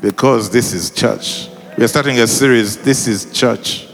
[0.00, 1.48] Because this is church.
[1.76, 3.86] We are starting a series, This is Church.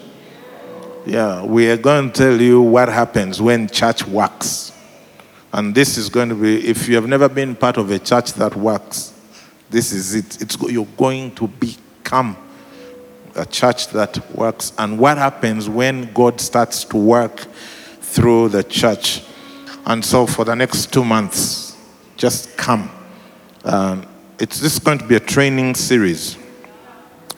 [1.04, 4.72] Yeah, we are going to tell you what happens when church works.
[5.52, 8.34] And this is going to be, if you have never been part of a church
[8.34, 9.12] that works,
[9.68, 10.40] this is it.
[10.40, 12.36] It's, you're going to become
[13.34, 14.72] a church that works.
[14.78, 17.40] And what happens when God starts to work
[18.00, 19.22] through the church?
[19.86, 21.76] And so for the next two months,
[22.16, 22.90] just come.
[23.64, 24.06] Um,
[24.42, 26.36] it's this is going to be a training series.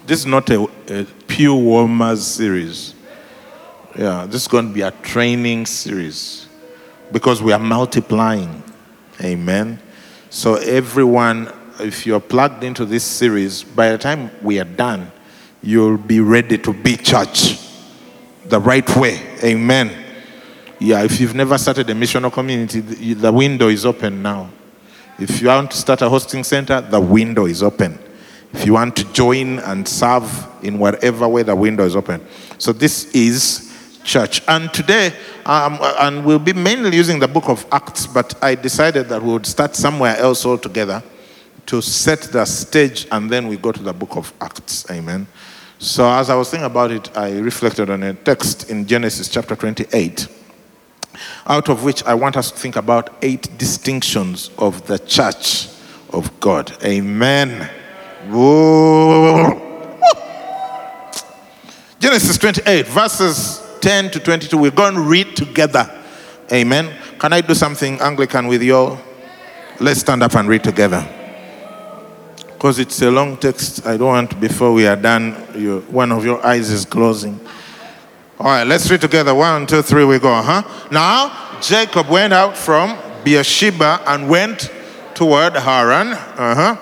[0.06, 2.94] This is not a, a pew warmers series.
[3.94, 6.48] Yeah, this is going to be a training series
[7.12, 8.62] because we are multiplying.
[9.20, 9.80] Amen.
[10.30, 15.12] So everyone, if you're plugged into this series, by the time we are done,
[15.62, 17.58] you'll be ready to be church
[18.46, 19.20] the right way.
[19.44, 19.92] Amen.
[20.78, 24.48] Yeah, if you've never started a missional community, the the window is open now.
[25.18, 27.98] If you want to start a hosting center, the window is open.
[28.52, 32.24] If you want to join and serve in whatever way, the window is open.
[32.58, 34.42] So this is church.
[34.48, 35.12] And today,
[35.46, 39.32] um, and we'll be mainly using the book of Acts, but I decided that we
[39.32, 41.02] would start somewhere else altogether
[41.66, 44.90] to set the stage, and then we go to the book of Acts.
[44.90, 45.26] Amen.
[45.78, 49.56] So as I was thinking about it, I reflected on a text in Genesis chapter
[49.56, 50.28] 28
[51.46, 55.68] out of which I want us to think about eight distinctions of the church
[56.12, 56.72] of God.
[56.84, 57.70] Amen.
[58.28, 59.60] Whoa.
[62.00, 64.58] Genesis 28, verses 10 to 22.
[64.58, 65.90] We're going to read together.
[66.52, 66.94] Amen.
[67.18, 68.98] Can I do something Anglican with you all?
[69.80, 71.06] Let's stand up and read together.
[72.46, 73.86] Because it's a long text.
[73.86, 77.40] I don't want, before we are done, you, one of your eyes is closing.
[78.36, 79.32] All right, let's read together.
[79.32, 80.62] One, two, three, we go, huh?
[80.90, 84.72] Now, Jacob went out from Beersheba and went
[85.14, 86.08] toward Haran.
[86.08, 86.76] Uh-huh.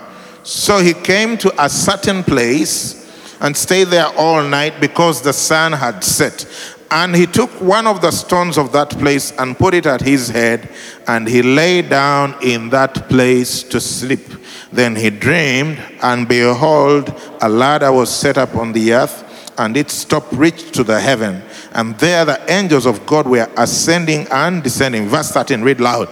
[0.44, 2.98] So he came to a certain place
[3.42, 6.46] and stayed there all night because the sun had set.
[6.90, 10.28] And he took one of the stones of that place and put it at his
[10.28, 10.70] head,
[11.06, 14.26] and he lay down in that place to sleep.
[14.72, 20.04] Then he dreamed, and behold, a ladder was set up on the earth, and its
[20.04, 21.42] top reached to the heaven.
[21.72, 25.08] And there the angels of God were ascending and descending.
[25.08, 26.08] Verse 13, read loud.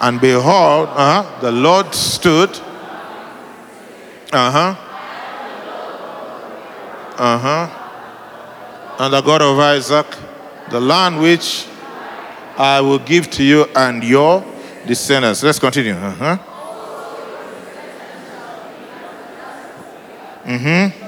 [0.00, 2.50] And behold, uh-huh, the Lord stood.
[4.32, 4.76] Uh huh.
[7.18, 8.96] Uh huh.
[8.98, 10.06] And the God of Isaac,
[10.70, 11.66] the land which
[12.56, 14.44] I will give to you and your
[14.86, 15.42] descendants.
[15.42, 15.94] Let's continue.
[15.94, 16.38] Uh huh.
[20.44, 20.99] Mm-hmm.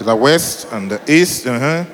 [0.00, 1.46] To the west and the east.
[1.46, 1.84] Uh huh.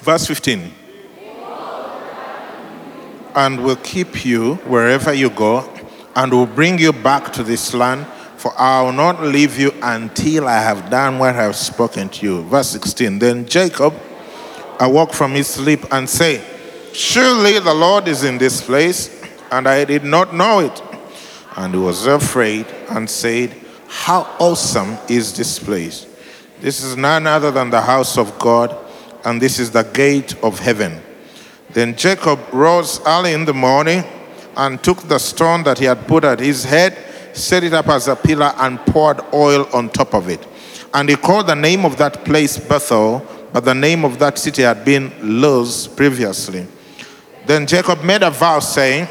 [0.00, 0.72] Verse 15.
[3.36, 5.72] And will keep you wherever you go,
[6.16, 8.04] and will bring you back to this land,
[8.36, 12.26] for I will not leave you until I have done what I have spoken to
[12.26, 12.42] you.
[12.48, 13.20] Verse 16.
[13.20, 13.94] Then Jacob
[14.80, 16.44] awoke from his sleep and said,
[16.92, 20.82] Surely the Lord is in this place, and I did not know it.
[21.56, 23.54] And he was afraid and said,
[23.88, 26.06] How awesome is this place!
[26.60, 28.74] This is none other than the house of God,
[29.24, 31.00] and this is the gate of heaven.
[31.70, 34.04] Then Jacob rose early in the morning
[34.56, 36.96] and took the stone that he had put at his head,
[37.32, 40.46] set it up as a pillar, and poured oil on top of it.
[40.94, 44.62] And he called the name of that place Bethel, but the name of that city
[44.62, 46.66] had been Luz previously.
[47.46, 49.08] Then Jacob made a vow, saying,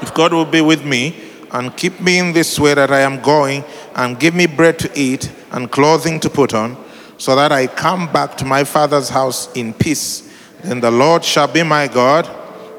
[0.00, 1.16] If God will be with me
[1.52, 3.64] and keep me in this way that I am going,
[3.94, 6.76] and give me bread to eat and clothing to put on,
[7.16, 11.48] so that I come back to my father's house in peace, then the Lord shall
[11.48, 12.28] be my God,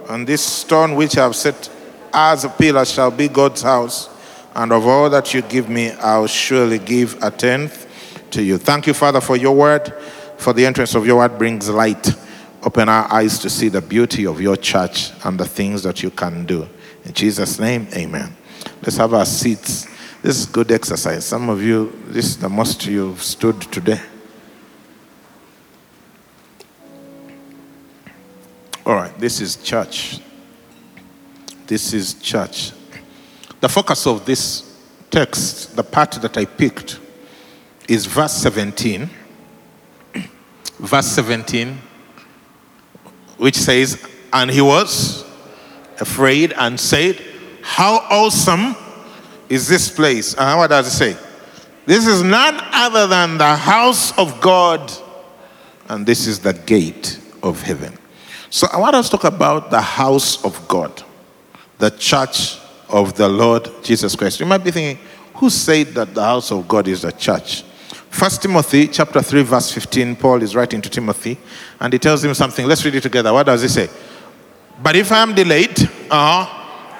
[0.09, 1.69] and this stone which I have set
[2.13, 4.09] as a pillar shall be God's house.
[4.55, 7.87] And of all that you give me, I'll surely give a tenth
[8.31, 8.57] to you.
[8.57, 9.93] Thank you, Father, for your word.
[10.37, 12.09] For the entrance of your word brings light.
[12.63, 16.09] Open our eyes to see the beauty of your church and the things that you
[16.09, 16.67] can do.
[17.09, 18.37] In Jesus' name, amen.
[18.83, 19.87] Let's have our seats.
[20.21, 21.25] This is good exercise.
[21.25, 23.99] Some of you, this is the most you've stood today.
[28.85, 30.19] All right, this is church.
[31.65, 32.73] This is church.
[33.59, 34.79] The focus of this
[35.09, 36.99] text, the part that I picked,
[37.87, 39.09] is verse 17.
[40.77, 41.75] Verse 17,
[43.37, 43.99] which says,
[44.31, 45.25] And he was
[46.01, 47.21] afraid and said,
[47.61, 48.75] How awesome
[49.49, 50.33] is this place?
[50.35, 51.17] And what does it say?
[51.85, 54.91] This is none other than the house of God,
[55.87, 57.97] and this is the gate of heaven.
[58.51, 61.03] So I want us to talk about the house of God,
[61.77, 62.57] the church
[62.89, 64.39] of the Lord Jesus Christ.
[64.39, 65.03] You might be thinking,
[65.35, 67.63] who said that the house of God is the church?
[68.09, 71.37] First Timothy chapter 3, verse 15, Paul is writing to Timothy,
[71.79, 72.65] and he tells him something.
[72.65, 73.31] Let's read it together.
[73.31, 73.89] What does he say?
[74.81, 75.79] But if I am delayed,
[76.09, 76.55] uh-huh,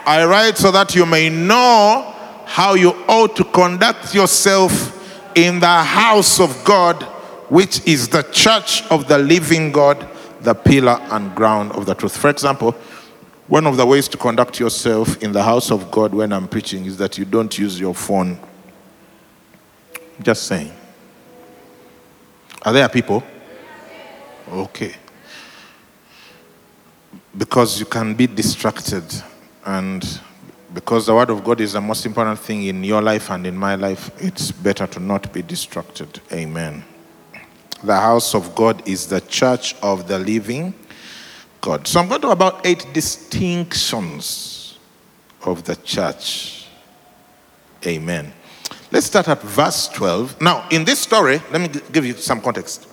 [0.05, 2.13] I write so that you may know
[2.45, 4.95] how you ought to conduct yourself
[5.35, 7.03] in the house of God,
[7.47, 10.07] which is the church of the living God,
[10.41, 12.17] the pillar and ground of the truth.
[12.17, 12.71] For example,
[13.47, 16.85] one of the ways to conduct yourself in the house of God when I'm preaching
[16.85, 18.37] is that you don't use your phone.
[20.21, 20.73] Just saying.
[22.63, 23.23] Are there people?
[24.51, 24.95] Okay.
[27.39, 29.05] Because you can be distracted,
[29.65, 30.19] and
[30.73, 33.55] because the Word of God is the most important thing in your life and in
[33.55, 36.19] my life, it's better to not be distracted.
[36.33, 36.83] Amen.
[37.81, 40.73] The house of God is the church of the living
[41.61, 41.87] God.
[41.87, 44.77] So I'm going to about eight distinctions
[45.45, 46.67] of the church.
[47.87, 48.33] Amen.
[48.91, 50.41] Let's start at verse 12.
[50.41, 52.89] Now, in this story, let me give you some context.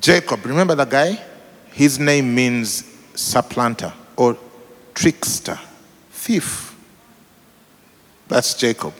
[0.00, 1.22] Jacob, remember the guy?
[1.70, 4.36] His name means supplanter or
[4.94, 5.58] trickster,
[6.10, 6.74] thief.
[8.28, 8.94] That's Jacob.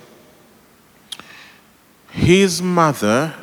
[2.11, 3.35] His mother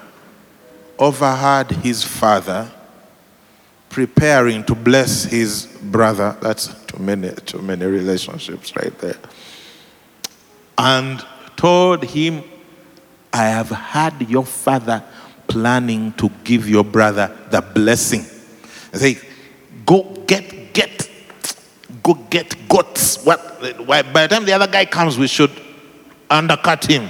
[0.97, 2.71] overheard his father
[3.89, 6.37] preparing to bless his brother.
[6.41, 9.17] That's too many, too many relationships right there.
[10.77, 11.23] And
[11.57, 12.43] told him,
[13.33, 15.03] I have heard your father
[15.47, 18.25] planning to give your brother the blessing.
[18.93, 19.17] Say,
[19.85, 20.53] go get,
[22.03, 23.23] go get goats.
[23.23, 23.59] What?
[23.87, 25.51] By the time the other guy comes, we should
[26.29, 27.09] undercut him.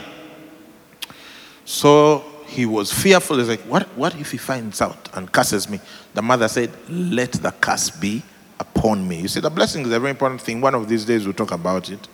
[1.66, 3.38] So he was fearful.
[3.38, 5.80] He's like, what, what if he finds out and curses me?
[6.14, 8.24] The mother said, Let the curse be
[8.60, 9.22] upon me.
[9.22, 10.60] You see, the blessing is a very important thing.
[10.60, 12.08] One of these days we'll talk about it.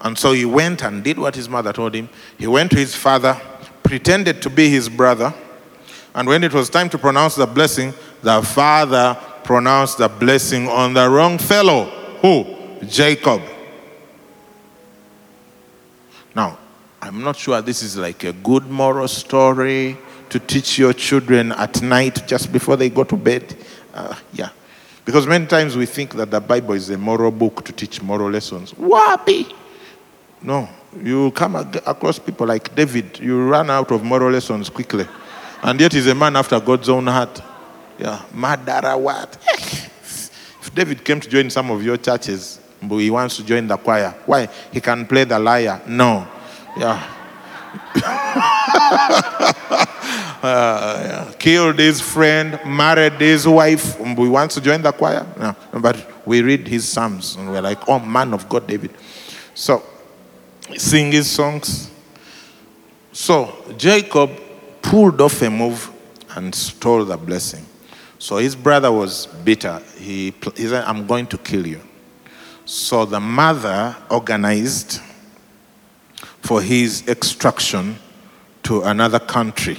[0.00, 2.08] And so he went and did what his mother told him.
[2.38, 3.40] He went to his father,
[3.82, 5.32] pretended to be his brother.
[6.14, 10.92] And when it was time to pronounce the blessing, the father pronounced the blessing on
[10.92, 11.84] the wrong fellow.
[12.20, 12.44] Who?
[12.86, 13.40] Jacob.
[16.34, 16.58] Now,
[17.00, 19.96] I'm not sure this is like a good moral story
[20.28, 23.56] to teach your children at night just before they go to bed.
[23.94, 24.50] Uh, yeah.
[25.04, 28.28] Because many times we think that the Bible is a moral book to teach moral
[28.28, 28.72] lessons.
[28.72, 29.54] Wapi!
[30.42, 30.68] No.
[31.02, 35.06] You come across people like David, you run out of moral lessons quickly.
[35.62, 37.40] And yet he's a man after God's own heart.
[37.98, 38.22] Yeah.
[38.34, 39.38] Madara what?
[39.46, 43.76] If David came to join some of your churches, but he wants to join the
[43.76, 44.14] choir.
[44.26, 44.48] Why?
[44.72, 45.80] He can play the lyre.
[45.86, 46.26] No.
[46.76, 47.12] Yeah.
[50.42, 51.32] Uh, yeah.
[51.38, 53.98] Killed his friend, married his wife.
[53.98, 55.26] We want to join the choir.
[55.36, 55.56] No.
[55.80, 58.92] But we read his psalms and we're like, oh, man of God, David.
[59.54, 59.82] So,
[60.76, 61.90] sing his songs.
[63.12, 64.30] So, Jacob
[64.82, 65.90] pulled off a move
[66.36, 67.66] and stole the blessing.
[68.26, 69.80] So, his brother was bitter.
[69.96, 71.80] He, he said, I'm going to kill you.
[72.64, 75.00] So, the mother organized
[76.40, 77.96] for his extraction
[78.64, 79.78] to another country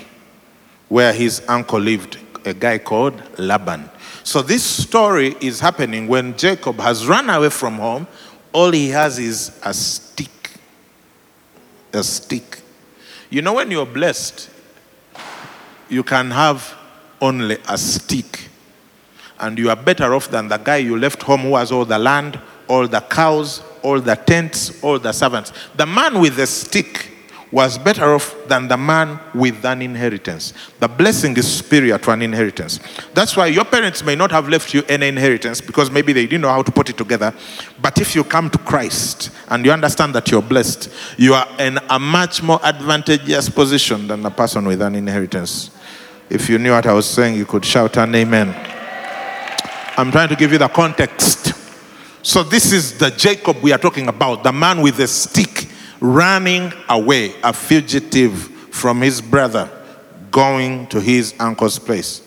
[0.88, 3.90] where his uncle lived, a guy called Laban.
[4.24, 8.08] So this story is happening when Jacob has run away from home.
[8.54, 10.52] All he has is a stick.
[11.92, 12.62] A stick.
[13.30, 14.50] You know, when you're blessed,
[15.90, 16.77] you can have
[17.22, 18.50] only a stick.
[19.40, 22.00] And you are better off than the guy you left home who has all the
[22.00, 25.54] land, all the cows, all the tents, all the servants.
[25.76, 27.12] The man with the stick
[27.52, 30.54] was better off than the man with an inheritance.
[30.80, 32.80] The blessing is superior to an inheritance.
[33.14, 36.42] That's why your parents may not have left you any inheritance because maybe they didn't
[36.42, 37.34] know how to put it together.
[37.82, 41.80] But if you come to Christ and you understand that you're blessed, you are in
[41.90, 45.72] a much more advantageous position than a person with an inheritance.
[46.30, 48.50] If you knew what I was saying, you could shout an amen.
[49.98, 51.54] I'm trying to give you the context.
[52.22, 55.70] So, this is the Jacob we are talking about, the man with the stick
[56.02, 58.36] running away, a fugitive
[58.72, 59.70] from his brother,
[60.30, 62.27] going to his uncle's place.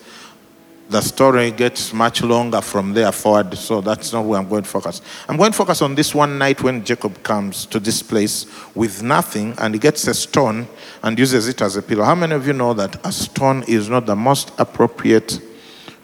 [0.91, 4.69] The story gets much longer from there forward, so that's not where I'm going to
[4.69, 5.01] focus.
[5.29, 8.45] I'm going to focus on this one night when Jacob comes to this place
[8.75, 10.67] with nothing and he gets a stone
[11.01, 12.03] and uses it as a pillow.
[12.03, 15.39] How many of you know that a stone is not the most appropriate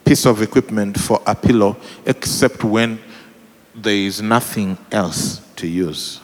[0.05, 1.75] piece of equipment for a pillow
[2.05, 2.97] except when
[3.75, 6.21] there is nothing else to use?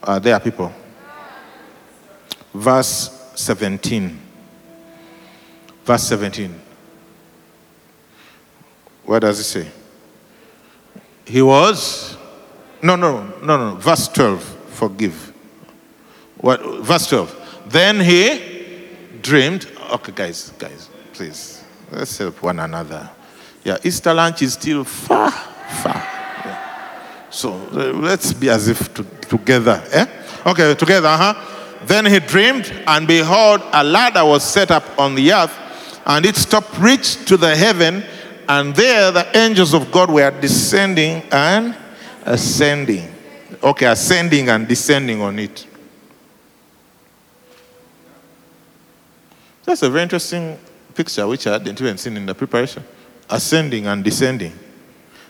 [0.00, 0.72] Uh, there are people.
[2.54, 4.25] Verse 17.
[5.86, 6.52] Verse 17.
[9.04, 9.68] What does it say?
[11.24, 12.16] He was.
[12.82, 13.76] No, no, no, no.
[13.76, 14.42] Verse 12.
[14.70, 15.32] Forgive.
[16.38, 16.60] What?
[16.82, 17.62] Verse 12.
[17.68, 18.88] Then he
[19.22, 19.70] dreamed.
[19.92, 21.62] Okay, guys, guys, please.
[21.92, 23.08] Let's help one another.
[23.64, 25.94] Yeah, Easter lunch is still far, far.
[25.94, 27.30] Yeah.
[27.30, 29.82] So let's be as if to, together.
[29.92, 30.06] Eh?
[30.46, 31.34] Okay, together, huh?
[31.84, 35.56] Then he dreamed, and behold, a ladder was set up on the earth,
[36.06, 38.04] and its top reached to the heaven,
[38.48, 41.76] and there the angels of God were descending and
[42.24, 43.12] ascending.
[43.62, 45.66] Okay, ascending and descending on it.
[49.64, 50.56] That's a very interesting
[50.94, 52.84] picture, which I hadn't even seen in the preparation.
[53.28, 54.52] Ascending and descending.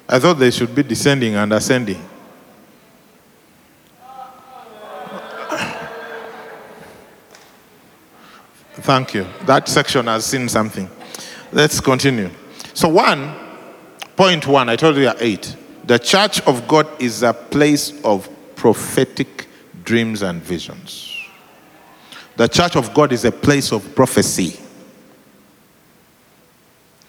[0.06, 2.02] I thought they should be descending and ascending.
[8.86, 9.26] Thank you.
[9.46, 10.88] That section has seen something.
[11.50, 12.30] Let's continue.
[12.72, 13.34] So, one,
[14.14, 15.56] point one, I told you eight.
[15.82, 19.48] The church of God is a place of prophetic
[19.82, 21.12] dreams and visions.
[22.36, 24.56] The church of God is a place of prophecy.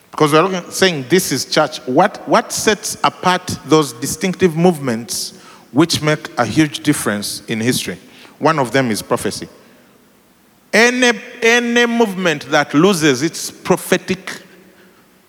[0.10, 1.78] Because we're looking, saying this is church.
[1.86, 5.40] What, what sets apart those distinctive movements
[5.72, 8.00] which make a huge difference in history?
[8.40, 9.48] One of them is prophecy.
[10.72, 14.42] Any, any movement that loses its prophetic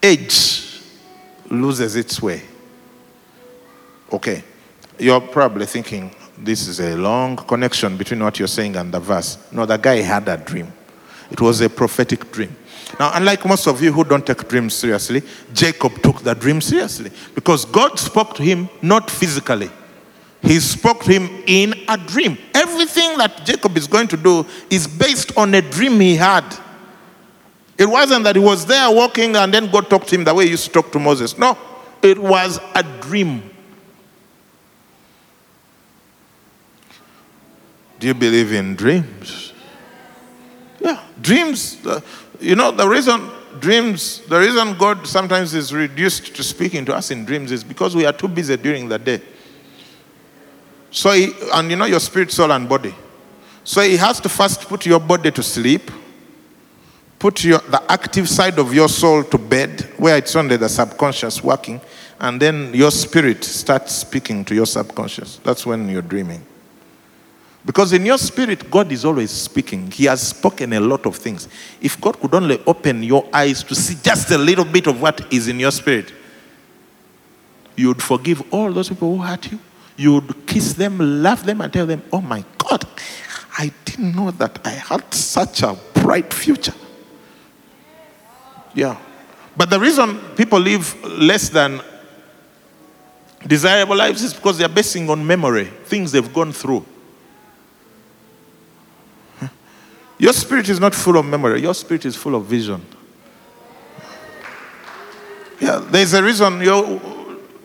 [0.02, 0.83] edge
[1.50, 2.42] loses its way.
[4.12, 4.42] Okay,
[4.99, 9.38] you're probably thinking this is a long connection between what you're saying and the verse.
[9.52, 10.73] No, the guy had a dream,
[11.30, 12.54] it was a prophetic dream.
[12.99, 17.11] Now, unlike most of you who don't take dreams seriously, Jacob took the dream seriously
[17.35, 19.71] because God spoke to him not physically.
[20.42, 22.38] He spoke to him in a dream.
[22.54, 26.45] Everything that Jacob is going to do is based on a dream he had.
[27.76, 30.45] It wasn't that he was there walking and then God talked to him the way
[30.45, 31.37] he used to talk to Moses.
[31.38, 31.57] No,
[32.02, 33.50] it was a dream.
[37.99, 39.52] Do you believe in dreams?
[40.80, 41.85] Yeah, dreams.
[41.85, 42.00] Uh,
[42.40, 43.28] you know, the reason
[43.59, 47.97] dreams, the reason God sometimes is reduced to speaking to us in dreams is because
[47.97, 49.21] we are too busy during the day.
[50.90, 52.95] So, he, and you know your spirit, soul, and body.
[53.64, 55.90] So he has to first put your body to sleep,
[57.18, 61.45] put your, the active side of your soul to bed, where it's only the subconscious
[61.45, 61.80] working,
[62.21, 65.37] and then your spirit starts speaking to your subconscious.
[65.45, 66.45] That's when you're dreaming.
[67.66, 69.90] Because in your spirit, God is always speaking.
[69.90, 71.49] He has spoken a lot of things.
[71.83, 75.30] If God could only open your eyes to see just a little bit of what
[75.30, 76.12] is in your spirit,
[77.76, 79.59] you would forgive all those people who hurt you.
[79.99, 82.85] You would kiss them, love them, and tell them, Oh my God,
[83.59, 86.73] I didn't know that I had such a bright future.
[88.75, 88.97] Yeah.
[89.57, 91.81] But the reason people live less than
[93.45, 96.87] desirable lives is because they're basing on memory, things they've gone through.
[100.17, 102.85] Your spirit is not full of memory, your spirit is full of vision.
[105.61, 107.00] Yeah, there's a reason your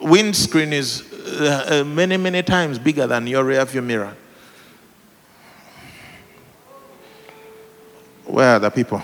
[0.01, 4.15] windscreen is uh, many, many times bigger than your rear view mirror.
[8.25, 9.01] Where are the people?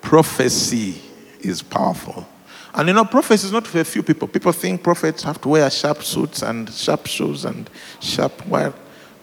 [0.00, 1.00] Prophecy
[1.40, 2.26] is powerful.
[2.74, 4.28] And you know, prophecy is not for a few people.
[4.28, 7.70] People think prophets have to wear sharp suits and sharp shoes and
[8.00, 8.74] sharp wire.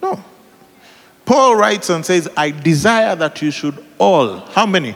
[0.02, 0.24] No.
[1.26, 4.96] Paul writes and says, I desire that you should all, how many?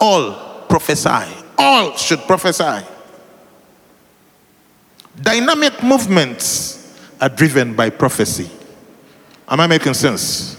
[0.00, 1.32] All prophesy.
[1.56, 2.86] All should prophesy.
[5.20, 8.50] Dynamic movements are driven by prophecy.
[9.48, 10.56] Am I making sense?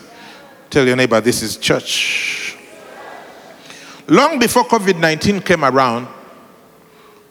[0.70, 2.58] Tell your neighbor this is church.
[4.08, 6.08] Long before COVID 19 came around,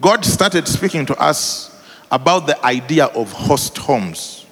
[0.01, 1.71] God started speaking to us
[2.11, 4.47] about the idea of host homes.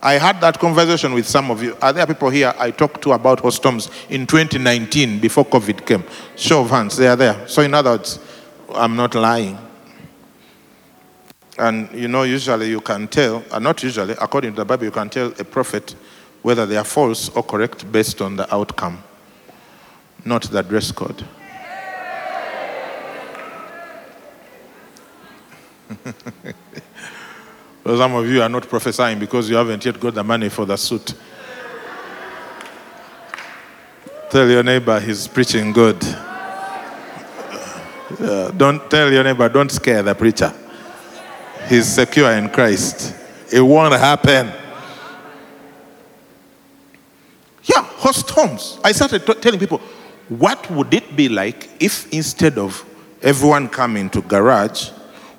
[0.00, 1.76] I had that conversation with some of you.
[1.80, 6.04] Are there people here I talked to about host homes in 2019 before COVID came?
[6.36, 7.48] Show of hands, they are there.
[7.48, 8.18] So, in other words,
[8.74, 9.58] I'm not lying.
[11.58, 14.90] And you know, usually you can tell, and not usually, according to the Bible, you
[14.90, 15.94] can tell a prophet
[16.42, 19.02] whether they are false or correct based on the outcome.
[20.24, 21.22] not the dress code.
[27.84, 30.64] well, some of you are not prophesying because you haven't yet got the money for
[30.64, 31.14] the suit.
[34.30, 36.02] Tell your neighbor he's preaching good.
[38.18, 40.52] Uh, don't tell your neighbor, don't scare the preacher.
[41.68, 43.14] He's secure in Christ.
[43.52, 44.52] It won't happen.
[47.64, 48.78] Yeah, host homes.
[48.84, 49.80] I started t- telling people,
[50.28, 52.84] what would it be like if instead of
[53.22, 54.90] everyone coming to garage,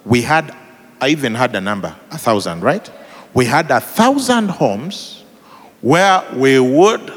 [0.04, 0.56] we had,
[1.00, 2.90] I even had a number, a thousand, right?
[3.34, 5.24] We had a thousand homes
[5.82, 7.14] where we would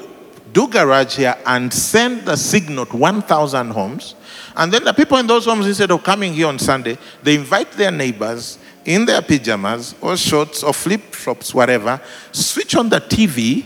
[0.52, 4.14] do garage here and send the signal to 1,000 homes.
[4.56, 7.70] And then the people in those homes, instead of coming here on Sunday, they invite
[7.72, 12.00] their neighbors in their pajamas or shorts or flip flops, whatever,
[12.32, 13.62] switch on the TV,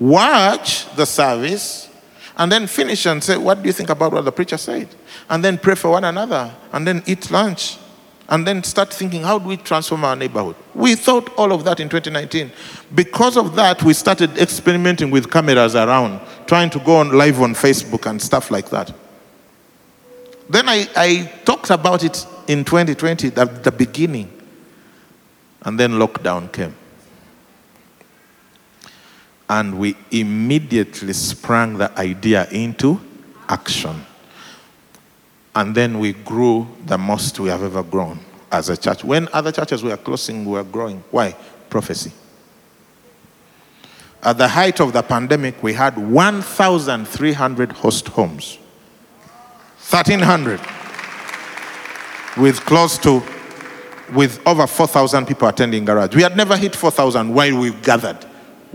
[0.00, 1.90] watch the service,
[2.38, 4.88] and then finish and say, What do you think about what the preacher said?
[5.28, 7.76] And then pray for one another, and then eat lunch,
[8.30, 10.56] and then start thinking, How do we transform our neighborhood?
[10.74, 12.50] We thought all of that in 2019.
[12.94, 17.52] Because of that, we started experimenting with cameras around, trying to go on live on
[17.52, 18.90] Facebook and stuff like that.
[20.48, 24.38] Then I, I talked about it in 2020, the, the beginning.
[25.64, 26.74] And then lockdown came.
[29.48, 33.00] And we immediately sprang the idea into
[33.48, 34.04] action.
[35.54, 38.18] And then we grew the most we have ever grown
[38.50, 39.04] as a church.
[39.04, 41.04] When other churches were closing, we were growing.
[41.10, 41.36] Why?
[41.68, 42.12] Prophecy.
[44.22, 48.58] At the height of the pandemic, we had 1,300 host homes.
[49.90, 50.60] 1,300.
[52.36, 53.22] With close to,
[54.14, 56.14] with over 4,000 people attending garage.
[56.14, 58.18] We had never hit 4,000 while we gathered.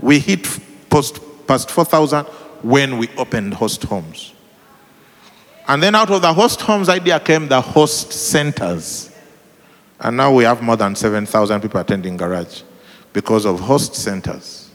[0.00, 0.46] We hit
[0.90, 2.24] post, past 4,000
[2.62, 4.34] when we opened host homes.
[5.66, 9.14] And then out of the host homes idea came the host centers.
[10.00, 12.62] And now we have more than 7,000 people attending garage
[13.12, 14.70] because of host centers.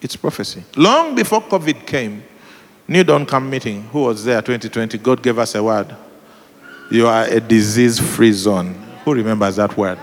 [0.00, 0.64] It's prophecy.
[0.76, 2.22] Long before COVID came,
[2.86, 5.94] New Dawn Camp meeting, who was there 2020, God gave us a word.
[6.90, 8.74] You are a disease free zone.
[9.04, 9.98] Who remembers that word?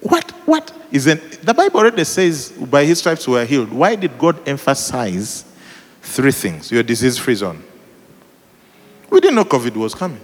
[0.00, 0.30] What?
[0.46, 0.72] What?
[0.92, 3.72] Isn't the Bible already says by his stripes we are healed?
[3.72, 5.44] Why did God emphasize
[6.02, 6.70] three things?
[6.70, 7.62] Your disease free zone.
[9.10, 10.20] We didn't know COVID was coming.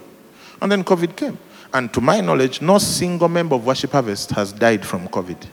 [0.60, 1.38] And then COVID came.
[1.72, 5.44] And to my knowledge, no single member of Worship Harvest has died from COVID.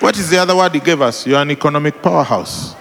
[0.00, 1.26] What is the other word he gave us?
[1.26, 2.74] You're an economic powerhouse.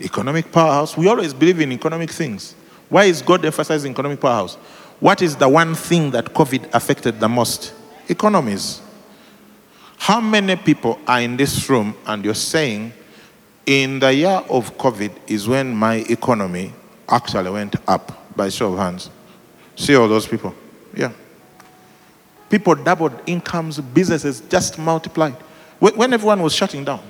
[0.00, 0.96] Economic powerhouse.
[0.96, 2.54] We always believe in economic things.
[2.88, 4.56] Why is God emphasizing economic powerhouse?
[5.00, 7.72] What is the one thing that COVID affected the most?
[8.08, 8.80] Economies.
[9.98, 12.92] How many people are in this room and you're saying,
[13.64, 16.72] in the year of COVID is when my economy
[17.08, 19.10] actually went up by show of hands?
[19.74, 20.54] See all those people?
[20.94, 21.12] Yeah.
[22.48, 25.34] People doubled incomes, businesses just multiplied.
[25.80, 27.02] When everyone was shutting down.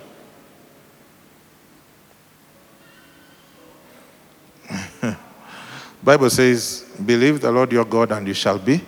[6.06, 8.80] Bible says, believe the Lord your God and you shall be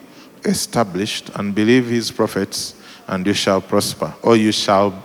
[0.44, 2.76] established, and believe his prophets
[3.09, 5.02] and you shall prosper, or you shall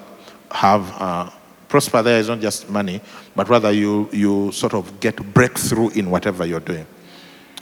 [0.51, 1.29] have uh,
[1.67, 2.03] prosper.
[2.03, 3.01] There is not just money,
[3.35, 6.85] but rather you you sort of get breakthrough in whatever you're doing.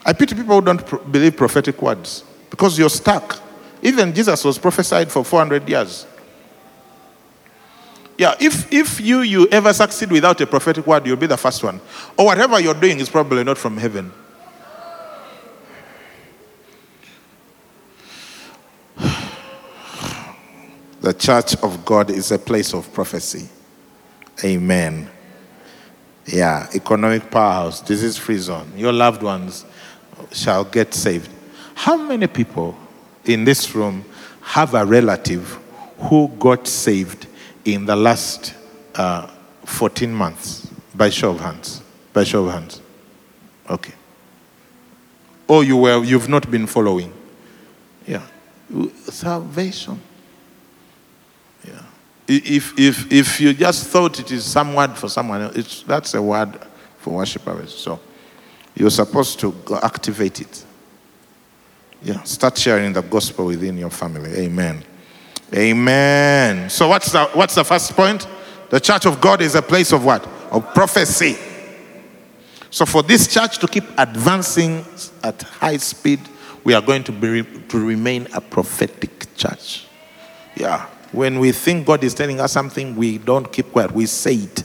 [0.06, 3.40] I pity people who don't believe prophetic words because you're stuck.
[3.82, 6.06] Even Jesus was prophesied for 400 years.
[8.18, 11.64] Yeah, if, if you, you ever succeed without a prophetic word, you'll be the first
[11.64, 11.80] one.
[12.18, 14.12] Or whatever you're doing is probably not from heaven.
[21.02, 23.50] The church of God is a place of prophecy.
[24.44, 25.10] Amen.
[26.28, 28.72] Yeah, economic powerhouse, disease free zone.
[28.76, 29.66] Your loved ones
[30.32, 31.30] shall get saved.
[31.74, 32.78] How many people
[33.26, 34.06] in this room
[34.42, 35.58] have a relative
[35.98, 37.26] who got saved
[37.66, 38.54] in the last
[38.94, 39.26] uh,
[39.66, 40.68] 14 months?
[40.94, 41.82] By show of hands.
[42.14, 42.80] By show of hands.
[43.68, 43.94] Okay.
[45.48, 47.12] Or you were, you've not been following.
[48.06, 48.26] Yeah.
[49.10, 50.00] Salvation.
[52.34, 56.14] If, if, if you just thought it is some word for someone else, it's, that's
[56.14, 56.58] a word
[57.00, 57.76] for worshipers.
[57.76, 58.00] So
[58.76, 60.66] you're supposed to activate it.
[62.02, 62.24] Yeah.
[62.24, 64.32] Start sharing the gospel within your family.
[64.32, 64.84] Amen.
[65.54, 66.70] Amen.
[66.70, 68.26] So what's the, what's the first point?
[68.70, 70.26] The church of God is a place of what?
[70.52, 71.38] Of prophecy.
[72.70, 74.86] So for this church to keep advancing
[75.24, 76.22] at high speed,
[76.64, 79.88] we are going to be to remain a prophetic church.
[80.56, 80.88] Yeah.
[81.12, 83.92] When we think God is telling us something, we don't keep quiet.
[83.92, 84.64] We say it.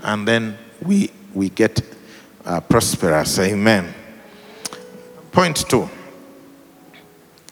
[0.00, 1.80] And then we, we get
[2.44, 3.38] uh, prosperous.
[3.38, 3.94] Amen.
[5.32, 5.88] Point two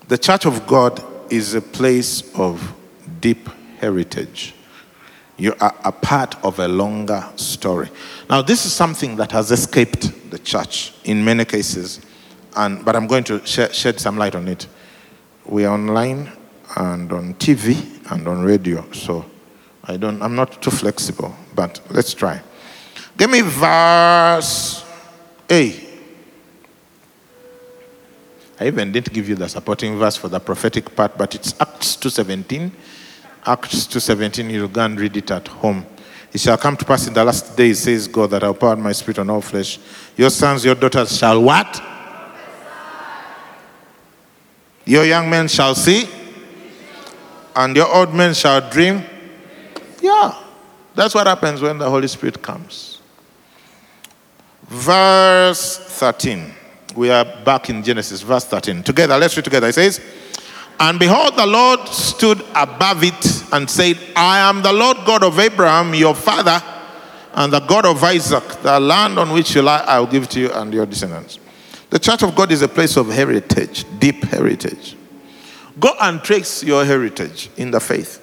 [0.09, 2.75] the church of God is a place of
[3.21, 4.55] deep heritage.
[5.37, 7.89] You are a part of a longer story.
[8.29, 12.01] Now, this is something that has escaped the church in many cases,
[12.55, 14.67] and, but I'm going to sh- shed some light on it.
[15.47, 16.31] We are online
[16.77, 19.25] and on TV and on radio, so
[19.85, 22.41] I don't, I'm not too flexible, but let's try.
[23.17, 24.85] Give me verse
[25.51, 25.81] A.
[28.61, 31.97] I even didn't give you the supporting verse for the prophetic part, but it's Acts
[31.97, 32.71] 2.17.
[33.47, 35.85] Acts 2.17, you'll go and read it at home.
[36.33, 38.79] It shall come to pass in the last days, says God, that I'll pour out
[38.79, 39.79] my spirit on all flesh.
[40.17, 41.83] Your sons, your daughters shall what?
[44.85, 46.09] Your young men shall see,
[47.57, 49.03] and your old men shall dream.
[50.01, 50.35] Yeah,
[50.95, 53.01] that's what happens when the Holy Spirit comes.
[54.69, 56.53] Verse 13.
[56.97, 58.83] We are back in Genesis, verse 13.
[58.83, 59.69] Together, let's read together.
[59.69, 60.01] It says,
[60.79, 65.39] And behold, the Lord stood above it and said, I am the Lord God of
[65.39, 66.63] Abraham, your father,
[67.35, 68.45] and the God of Isaac.
[68.63, 71.41] The land on which you lie, I will give to you and your descendants.
[71.91, 74.97] The church of God is a place of heritage, deep heritage.
[75.79, 78.21] Go and trace your heritage in the faith.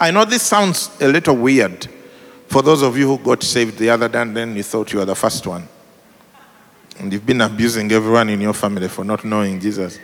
[0.00, 1.86] I know this sounds a little weird
[2.48, 4.98] for those of you who got saved the other day and then you thought you
[4.98, 5.68] were the first one.
[6.98, 9.98] And you've been abusing everyone in your family for not knowing Jesus.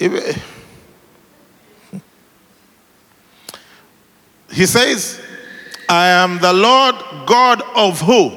[0.00, 0.38] Eh,
[4.50, 5.20] he says,
[5.88, 6.96] I am the Lord
[7.26, 8.28] God of who?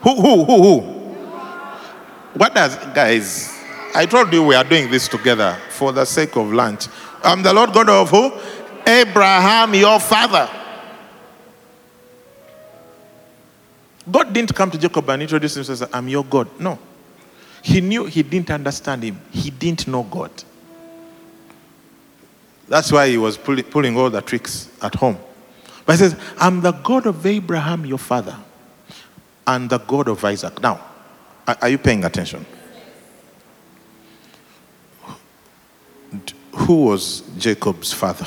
[0.00, 0.80] Who, who, who, who?
[2.34, 3.59] What does, guys?
[3.94, 6.86] I told you we are doing this together for the sake of lunch.
[7.22, 8.32] I'm the Lord God of who?
[8.86, 10.48] Abraham, your father.
[14.10, 16.48] God didn't come to Jacob and introduce himself as, I'm your God.
[16.58, 16.78] No.
[17.62, 20.30] He knew he didn't understand him, he didn't know God.
[22.68, 25.18] That's why he was pulling, all the tricks at home.
[25.84, 28.36] But he says, I'm the God of Abraham, your father,
[29.46, 30.62] and the God of Isaac.
[30.62, 30.80] Now,
[31.60, 32.46] are you paying attention?
[36.60, 38.26] Who was Jacob's father?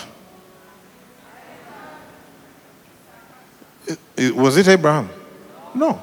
[4.36, 5.10] Was it Abraham?
[5.74, 6.02] No.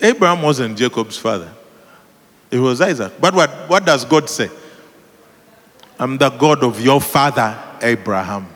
[0.00, 1.50] Abraham wasn't Jacob's father.
[2.50, 3.12] It was Isaac.
[3.20, 4.50] But what, what does God say?
[5.98, 8.46] I'm the God of your father, Abraham.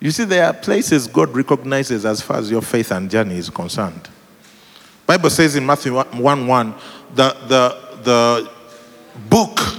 [0.00, 3.50] You see, there are places God recognizes as far as your faith and journey is
[3.50, 4.08] concerned.
[5.06, 6.74] Bible says in Matthew 1 1,
[7.14, 8.50] the, the, the
[9.28, 9.75] book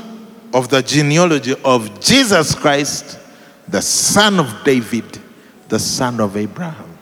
[0.57, 3.19] of the genealogy of Jesus Christ,
[3.67, 5.19] the son of David,
[5.67, 6.97] the son of Abraham.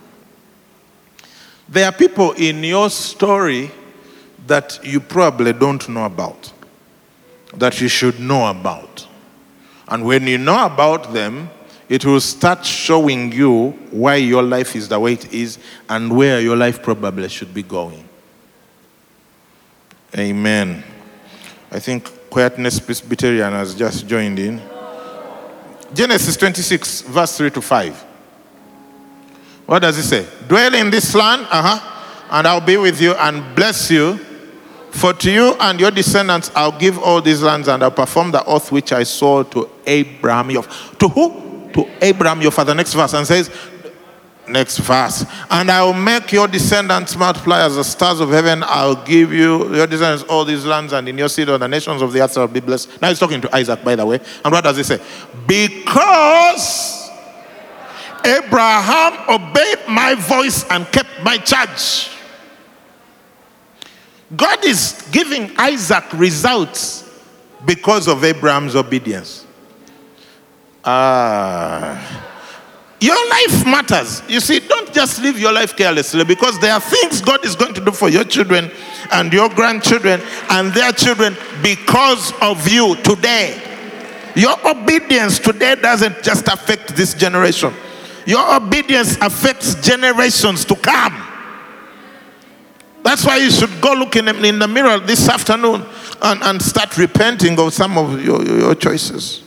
[1.69, 3.71] There are people in your story
[4.45, 6.51] that you probably don't know about,
[7.53, 9.07] that you should know about.
[9.87, 11.49] And when you know about them,
[11.87, 16.41] it will start showing you why your life is the way it is and where
[16.41, 18.03] your life probably should be going.
[20.17, 20.83] Amen.
[21.71, 24.61] I think Quietness Presbyterian has just joined in.
[25.93, 28.05] Genesis 26, verse 3 to 5.
[29.65, 30.27] What does it say?
[30.45, 34.17] Dwell in this land, uh-huh, and I'll be with you and bless you.
[34.91, 38.43] For to you and your descendants I'll give all these lands, and I'll perform the
[38.43, 41.69] oath which I swore to Abraham your to who?
[41.71, 42.75] To Abraham your father.
[42.75, 43.49] Next verse and says,
[44.47, 48.63] next verse, and I will make your descendants multiply as the stars of heaven.
[48.65, 52.01] I'll give you your descendants all these lands, and in your seed all the nations
[52.01, 53.01] of the earth shall be blessed.
[53.01, 54.19] Now he's talking to Isaac, by the way.
[54.43, 55.01] And what does he say?
[55.47, 57.09] Because
[58.23, 62.09] Abraham obeyed my voice and kept my charge.
[64.35, 67.03] God is giving Isaac results
[67.65, 69.45] because of Abraham's obedience.
[70.83, 72.31] Ah.
[73.01, 74.21] Your life matters.
[74.27, 77.73] You see, don't just live your life carelessly because there are things God is going
[77.73, 78.71] to do for your children
[79.11, 83.61] and your grandchildren and their children because of you today.
[84.35, 87.73] Your obedience today doesn't just affect this generation,
[88.25, 91.21] your obedience affects generations to come.
[93.03, 95.85] That's why you should go look in, in the mirror this afternoon
[96.23, 99.44] and, and start repenting of some of your, your choices.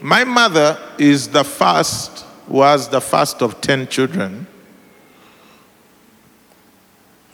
[0.00, 4.46] My mother is the first, was the first of 10 children,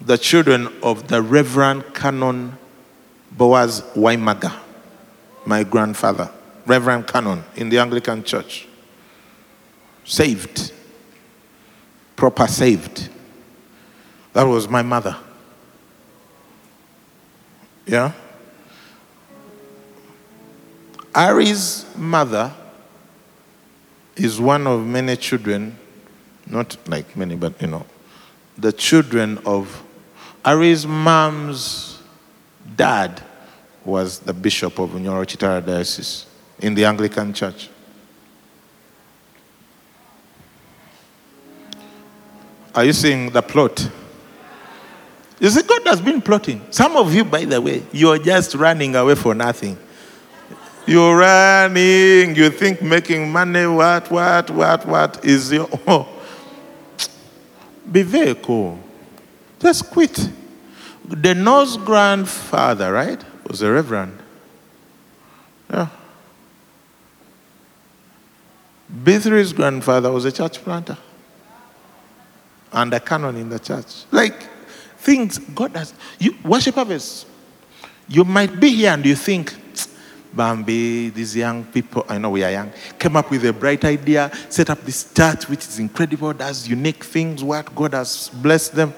[0.01, 2.59] the children of the Reverend Canon
[3.31, 4.53] Boaz Waimaga.
[5.45, 6.31] my grandfather,
[6.67, 8.67] Reverend Canon in the Anglican Church.
[10.05, 10.73] Saved.
[12.17, 13.09] Proper saved.
[14.33, 15.17] That was my mother.
[17.87, 18.13] Yeah?
[21.17, 22.53] Ari's mother
[24.17, 25.79] is one of many children,
[26.47, 27.87] not like many, but you know,
[28.59, 29.83] the children of
[30.45, 32.03] Ari's mom's
[32.77, 33.23] dad
[33.83, 36.27] was the bishop of Nyoro Kitara Diocese
[36.59, 37.71] in the Anglican Church.
[42.75, 43.89] Are you seeing the plot?
[45.41, 46.61] You see, God has been plotting.
[46.71, 49.79] Some of you, by the way, you're just running away for nothing.
[50.87, 55.69] You're running, you think making money, what, what, what, what is your.
[55.87, 56.09] Oh.
[57.91, 58.79] Be very cool.
[59.61, 60.31] Just quit.
[61.05, 64.19] The Norse grandfather, right, was a reverend.
[65.71, 65.89] Yeah.
[68.93, 70.97] B3's grandfather was a church planter
[72.73, 74.05] and a canon in the church.
[74.11, 74.43] Like
[74.99, 75.95] things God has.
[76.19, 77.27] You worship harvest.
[78.09, 79.55] You might be here and you think,
[80.37, 84.31] Bambi, these young people, I know we are young, came up with a bright idea,
[84.51, 88.95] set up this church which is incredible, does unique things, what God has blessed them.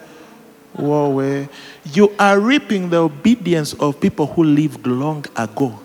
[0.75, 1.47] Whoa, eh.
[1.85, 5.79] you are reaping the obedience of people who lived long ago.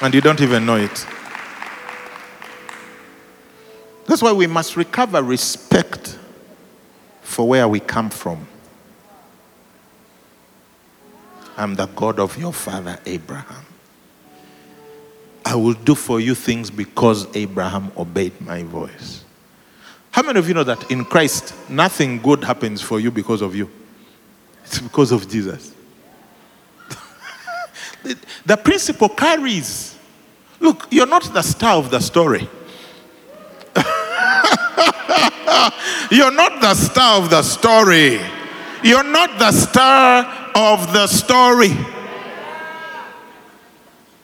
[0.00, 1.06] And you don't even know it.
[4.06, 6.18] That's why we must recover respect
[7.22, 8.46] for where we come from.
[11.56, 13.64] I'm the God of your father Abraham.
[15.44, 19.24] I will do for you things because Abraham obeyed my voice.
[20.10, 23.54] How many of you know that in Christ, nothing good happens for you because of
[23.54, 23.70] you?
[24.64, 25.72] It's because of Jesus.
[28.02, 29.98] the, the principle carries.
[30.60, 32.48] Look, you're not the star of the story.
[36.10, 38.20] You're not the star of the story.
[38.84, 41.74] You're not the star of the story.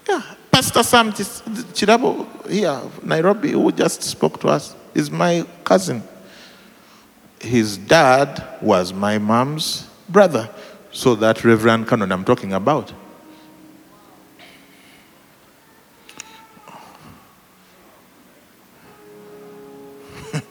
[0.07, 6.03] Yeah, Pastor Sam Chirabo here, Nairobi, who just spoke to us, is my cousin.
[7.41, 10.51] His dad was my mom's brother.
[10.93, 12.93] So that Reverend Canon I'm talking about.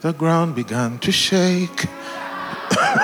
[0.00, 1.86] The ground began to shake.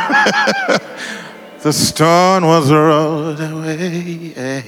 [1.63, 4.63] the stone was rolled away.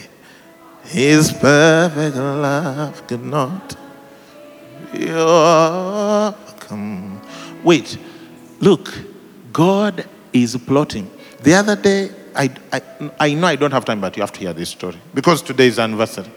[0.85, 3.77] His perfect love could not
[4.92, 7.20] be overcome.
[7.62, 7.98] Wait,
[8.61, 8.92] look,
[9.53, 11.11] God is plotting.
[11.42, 12.83] The other day, I, I,
[13.20, 15.66] I know I don't have time, but you have to hear this story because today
[15.66, 16.31] is anniversary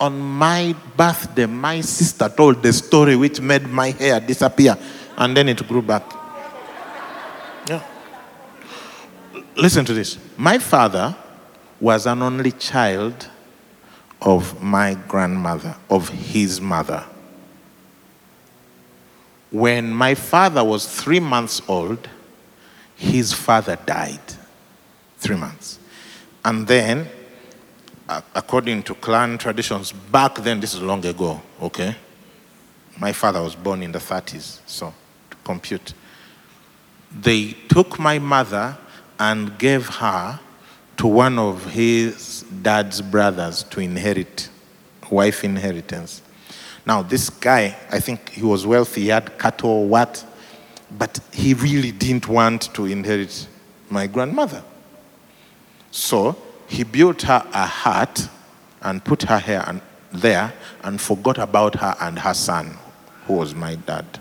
[0.00, 4.76] on my birthday, my sister told the story which made my hair disappear
[5.16, 6.04] and then it grew back.
[7.68, 7.82] Yeah.
[9.56, 10.18] Listen to this.
[10.36, 11.16] My father
[11.80, 13.28] was an only child
[14.20, 17.04] of my grandmother, of his mother.
[19.50, 22.08] When my father was three months old,
[22.96, 24.20] his father died.
[25.18, 25.78] Three months.
[26.44, 27.08] And then
[28.34, 31.96] according to clan traditions, back then, this is long ago, okay?
[32.98, 34.92] My father was born in the 30s, so
[35.30, 35.92] to compute.
[37.10, 38.76] They took my mother
[39.18, 40.40] and gave her
[40.98, 44.48] to one of his dad's brothers to inherit,
[45.10, 46.22] wife inheritance.
[46.86, 50.24] Now, this guy, I think he was wealthy, he had cattle what,
[50.98, 53.48] but he really didn't want to inherit
[53.90, 54.62] my grandmother.
[55.90, 56.36] So
[56.68, 58.28] he built her a hut
[58.82, 59.80] and put her here and
[60.12, 60.52] there
[60.82, 62.78] and forgot about her and her son,
[63.26, 64.20] who was my dad.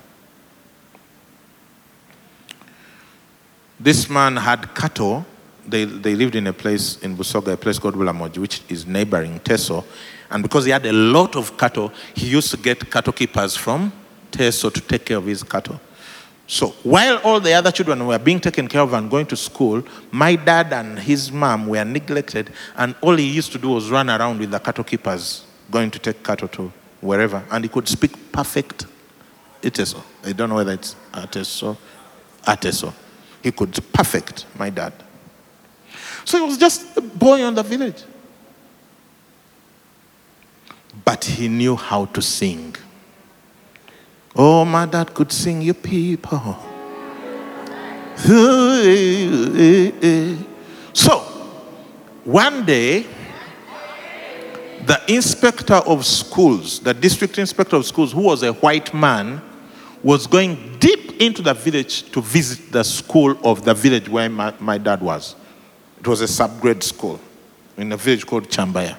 [3.79, 5.25] This man had cattle.
[5.67, 9.39] They, they lived in a place in Busoga, a place called Bulamogi, which is neighboring
[9.39, 9.83] Teso.
[10.29, 13.91] And because he had a lot of cattle, he used to get cattle keepers from
[14.31, 15.79] Teso to take care of his cattle.
[16.47, 19.83] So while all the other children were being taken care of and going to school,
[20.11, 24.09] my dad and his mom were neglected, and all he used to do was run
[24.09, 27.43] around with the cattle keepers, going to take cattle to wherever.
[27.49, 28.85] And he could speak perfect
[29.63, 30.03] Iteso.
[30.23, 31.75] I don't know whether it's Ateso,
[32.43, 32.93] Ateso.
[33.45, 34.91] He could perfect my dad.
[36.23, 38.03] So he was just a boy on the village.
[41.05, 42.75] But he knew how to sing.
[44.35, 46.57] Oh, my dad could sing you people.
[50.93, 51.19] So,
[52.23, 53.05] One day,
[54.87, 59.43] the inspector of schools, the district inspector of schools, who was a white man,
[60.05, 64.53] was going deep into the village to visit the school of the village where my,
[64.59, 65.35] my dad was.
[65.99, 67.19] It was a subgrade school
[67.75, 68.97] in a village called Chambaya.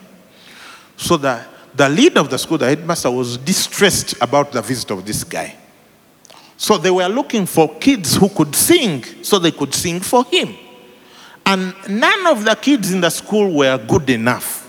[0.97, 1.45] So the,
[1.77, 5.55] the leader of the school, the headmaster, was distressed about the visit of this guy.
[6.57, 10.57] So they were looking for kids who could sing so they could sing for him.
[11.45, 14.66] And none of the kids in the school were good enough.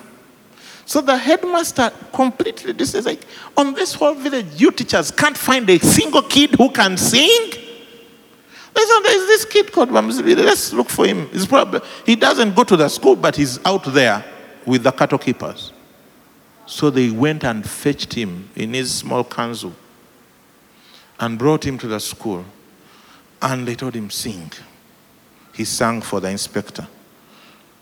[0.87, 5.69] So the headmaster completely this is like on this whole village, you teachers can't find
[5.69, 7.51] a single kid who can sing.
[8.73, 10.45] Listen, there's this kid called Mamzibile.
[10.45, 11.27] Let's look for him.
[11.27, 14.23] He's probably, he doesn't go to the school, but he's out there
[14.65, 15.73] with the cattle keepers.
[16.65, 19.73] So they went and fetched him in his small kanzu
[21.19, 22.45] and brought him to the school.
[23.41, 24.53] And they told him, sing.
[25.53, 26.87] He sang for the inspector.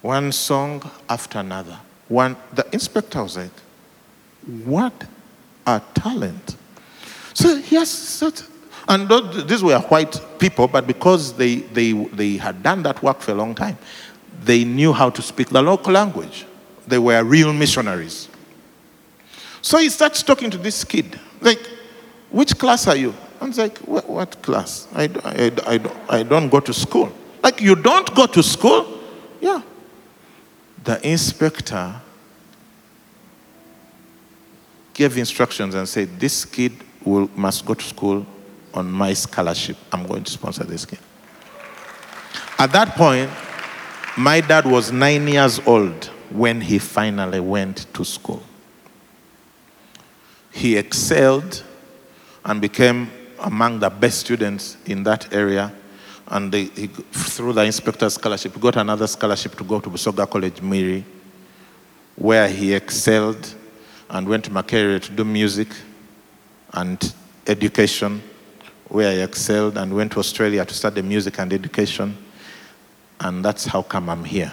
[0.02, 1.78] One song after another.
[2.08, 3.50] One, the inspector like,
[4.64, 4.94] what
[5.66, 6.56] a talent.
[7.34, 8.42] So he has such,
[8.88, 9.10] and
[9.50, 13.36] these were white people, but because they, they, they had done that work for a
[13.36, 13.78] long time,
[14.44, 16.46] they knew how to speak the local language.
[16.88, 18.30] They were real missionaries.
[19.62, 21.66] So he starts talking to this kid, like,
[22.30, 23.16] which class are you?
[23.42, 24.88] I was like, what, what class?
[24.94, 27.12] I, I, I, I don't go to school.
[27.42, 29.00] Like, you don't go to school?
[29.42, 29.62] Yeah.
[30.86, 32.00] The inspector
[34.94, 38.26] gave instructions and said, This kid will, must go to school
[38.74, 39.78] on my scholarship.
[39.92, 41.00] I'm going to sponsor this kid.
[42.58, 43.30] At that point,
[44.18, 48.44] my dad was nine years old when he finally went to school.
[50.52, 51.64] He excelled
[52.46, 55.74] and became among the best students in that area.
[56.28, 60.56] And he, through the inspector's scholarship, he got another scholarship to go to Busoga College,
[60.56, 61.04] Mwiri,
[62.16, 63.54] where he excelled
[64.10, 65.68] and went to Makerere to do music
[66.74, 67.14] and
[67.48, 68.22] education,
[68.88, 72.18] where he excelled, and went to Australia to study music and education.
[73.20, 74.52] And that's how come I'm here.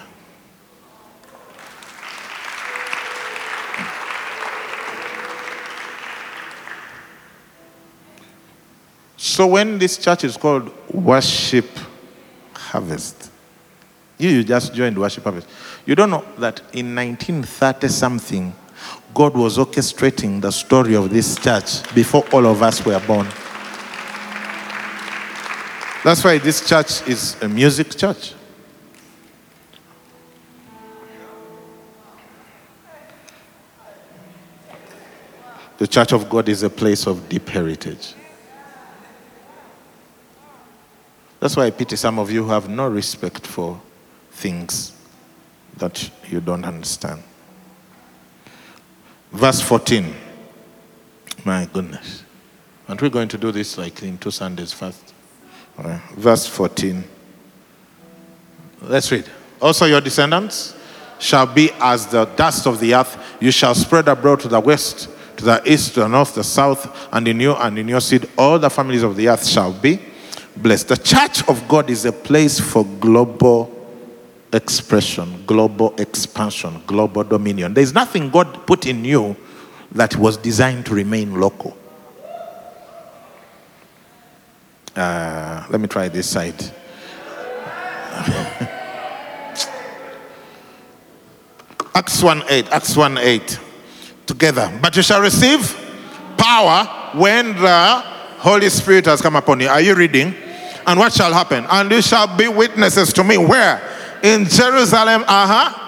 [9.32, 11.66] So when this church is called Worship
[12.52, 13.30] Harvest,
[14.18, 15.48] you, you just joined Worship Harvest.
[15.86, 18.54] You don't know that in 1930 something,
[19.14, 23.26] God was orchestrating the story of this church before all of us were born.
[26.04, 28.34] That's why this church is a music church.
[35.78, 38.14] The church of God is a place of deep heritage.
[41.42, 43.80] That's why I pity some of you who have no respect for
[44.30, 44.92] things
[45.76, 47.20] that you don't understand.
[49.32, 50.14] Verse 14.
[51.44, 52.22] My goodness.
[52.88, 55.14] Aren't we going to do this like in two Sundays first?
[55.76, 56.00] Right.
[56.14, 57.02] Verse 14.
[58.82, 59.28] Let's read.
[59.60, 60.76] Also, your descendants
[61.18, 63.18] shall be as the dust of the earth.
[63.40, 66.44] You shall spread abroad to the west, to the east, to the north, to the
[66.44, 69.72] south, and in you and in your seed, all the families of the earth shall
[69.72, 69.98] be
[70.56, 70.88] blessed.
[70.88, 73.70] The church of God is a place for global
[74.52, 77.74] expression, global expansion, global dominion.
[77.74, 79.36] There's nothing God put in you
[79.92, 81.76] that was designed to remain local.
[84.94, 86.54] Uh, let me try this side.
[91.94, 92.68] Acts 1 8.
[92.70, 93.60] Acts 1 8.
[94.26, 94.78] Together.
[94.80, 95.78] But you shall receive
[96.36, 96.84] power
[97.18, 98.02] when the
[98.38, 99.68] Holy Spirit has come upon you.
[99.68, 100.34] Are you reading?
[100.86, 101.66] And what shall happen?
[101.70, 103.36] And you shall be witnesses to me.
[103.38, 103.80] Where?
[104.22, 105.78] In Jerusalem, uh huh.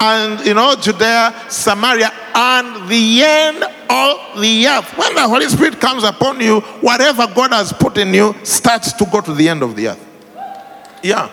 [0.00, 4.98] And you know, Judea, Samaria, and the end of the earth.
[4.98, 9.06] When the Holy Spirit comes upon you, whatever God has put in you starts to
[9.06, 10.08] go to the end of the earth.
[11.02, 11.30] Yeah.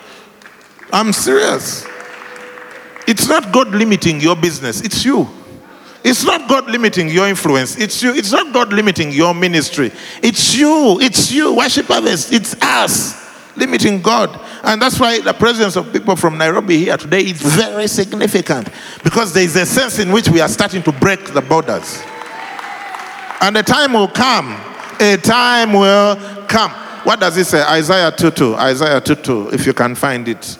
[0.91, 1.85] I'm serious.
[3.07, 5.27] It's not God limiting your business, it's you.
[6.03, 7.77] It's not God limiting your influence.
[7.77, 8.13] It's you.
[8.13, 9.91] It's not God limiting your ministry.
[10.23, 10.99] It's you.
[11.01, 11.53] It's you.
[11.55, 12.31] Worship others.
[12.31, 13.19] It's us
[13.59, 14.39] limiting God.
[14.63, 18.69] And that's why the presence of people from Nairobi here today is very significant
[19.03, 22.01] because there is a sense in which we are starting to break the borders.
[23.41, 24.59] And a time will come.
[24.99, 26.15] A time will
[26.47, 26.71] come.
[27.03, 27.61] What does it say?
[27.63, 28.55] Isaiah 2 2.
[28.55, 29.49] Isaiah 2 2.
[29.53, 30.57] If you can find it.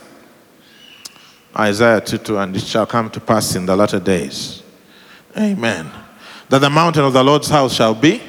[1.58, 2.38] Isaiah 2 2.
[2.38, 4.59] And it shall come to pass in the latter days.
[5.40, 5.90] Amen.
[6.50, 8.22] That the mountain of the Lord's house shall be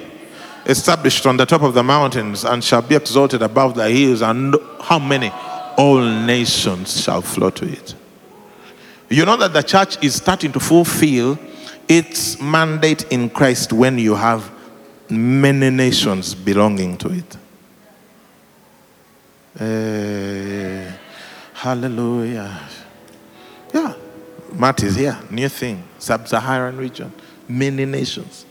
[0.66, 4.22] established on the top of the mountains and shall be exalted above the hills.
[4.22, 5.32] And how many?
[5.76, 7.94] All nations shall flow to it.
[9.08, 11.38] You know that the church is starting to fulfill
[11.88, 14.50] its mandate in Christ when you have
[15.08, 17.36] many nations belonging to it.
[19.58, 20.92] Eh,
[21.54, 22.68] hallelujah.
[23.74, 23.94] Yeah.
[24.52, 25.18] Matt is here.
[25.30, 25.82] New thing.
[26.00, 27.12] Sub Saharan region.
[27.48, 28.46] Many nations.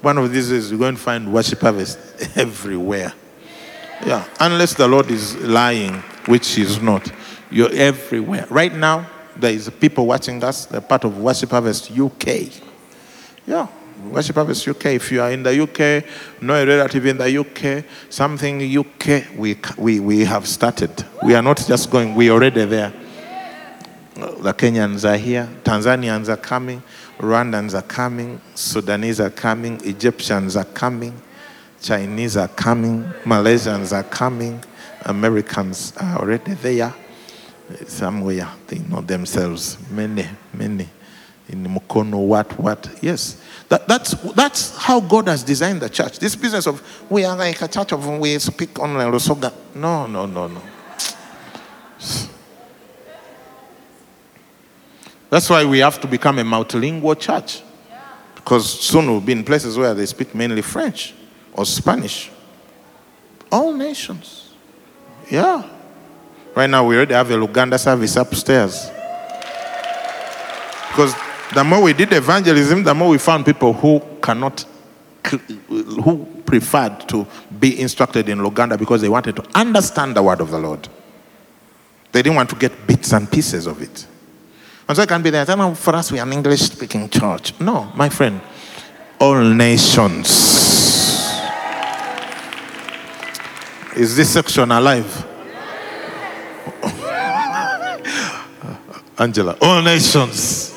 [0.00, 1.98] One of these is you're going to find worship harvest
[2.36, 3.12] everywhere.
[4.06, 4.26] Yeah.
[4.38, 5.94] Unless the Lord is lying,
[6.26, 7.10] which He's not.
[7.50, 8.46] You're everywhere.
[8.48, 10.66] Right now, there is people watching us.
[10.66, 12.48] They're part of Worship Harvest UK.
[13.46, 13.66] Yeah.
[14.04, 14.86] Worship Harvest UK.
[14.86, 19.58] If you are in the UK, know a relative in the UK, something UK, we,
[19.76, 21.04] we, we have started.
[21.22, 22.92] We are not just going, we're already there.
[24.14, 26.82] The Kenyans are here, Tanzanians are coming,
[27.18, 31.20] Rwandans are coming, Sudanese are coming, Egyptians are coming,
[31.80, 34.62] Chinese are coming, Malaysians are coming,
[35.02, 36.92] Americans are already there.
[37.86, 39.78] Somewhere they know themselves.
[39.90, 40.88] Many, many.
[41.48, 42.90] In Mukono, what, what.
[43.00, 43.40] Yes.
[43.68, 46.18] That, that's, that's how God has designed the church.
[46.18, 49.52] This business of we are like a church of we speak on Lusoga.
[49.74, 50.62] No, no, no, no.
[55.30, 57.62] That's why we have to become a multilingual church.
[58.34, 61.14] Because soon we'll be in places where they speak mainly French
[61.52, 62.30] or Spanish.
[63.52, 64.52] All nations.
[65.30, 65.68] Yeah.
[66.54, 68.90] Right now we already have a Luganda service upstairs.
[70.88, 71.14] Because
[71.54, 74.64] the more we did evangelism, the more we found people who cannot,
[75.68, 77.26] who preferred to
[77.60, 80.88] be instructed in Luganda because they wanted to understand the word of the Lord.
[82.10, 84.06] They didn't want to get bits and pieces of it.
[84.90, 85.48] And so it can be there.
[85.48, 87.54] I for us, we are an English speaking church.
[87.60, 88.40] No, my friend.
[89.20, 90.26] All nations.
[93.96, 95.26] Is this section alive?
[99.16, 99.56] Angela.
[99.62, 100.76] All nations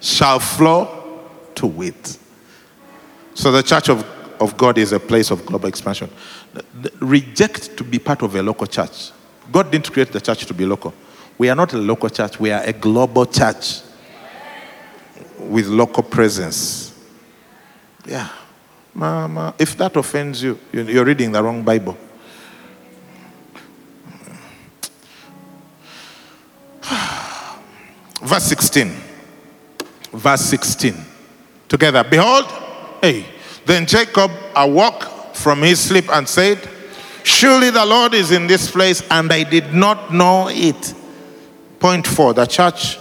[0.00, 1.20] shall flow
[1.54, 2.18] to it.
[3.34, 4.02] So the church of,
[4.40, 6.10] of God is a place of global expansion.
[6.98, 9.12] Reject to be part of a local church.
[9.52, 10.92] God didn't create the church to be local.
[11.38, 13.80] We are not a local church, we are a global church
[15.38, 16.92] with local presence.
[18.06, 18.28] Yeah.
[18.94, 21.96] Mama, if that offends you, you- you're reading the wrong Bible.
[28.22, 28.92] Verse 16.
[30.12, 30.94] Verse 16.
[31.68, 32.04] Together.
[32.04, 32.44] Behold,
[33.02, 33.26] hey.
[33.66, 35.04] Then Jacob awoke
[35.34, 36.58] from his sleep and said,
[37.22, 40.94] Surely the Lord is in this place, and I did not know it.
[41.84, 42.98] Point four the church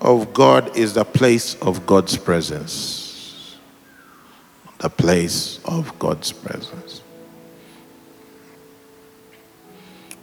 [0.00, 3.56] of God is the place of God's presence.
[4.78, 7.00] The place of God's presence.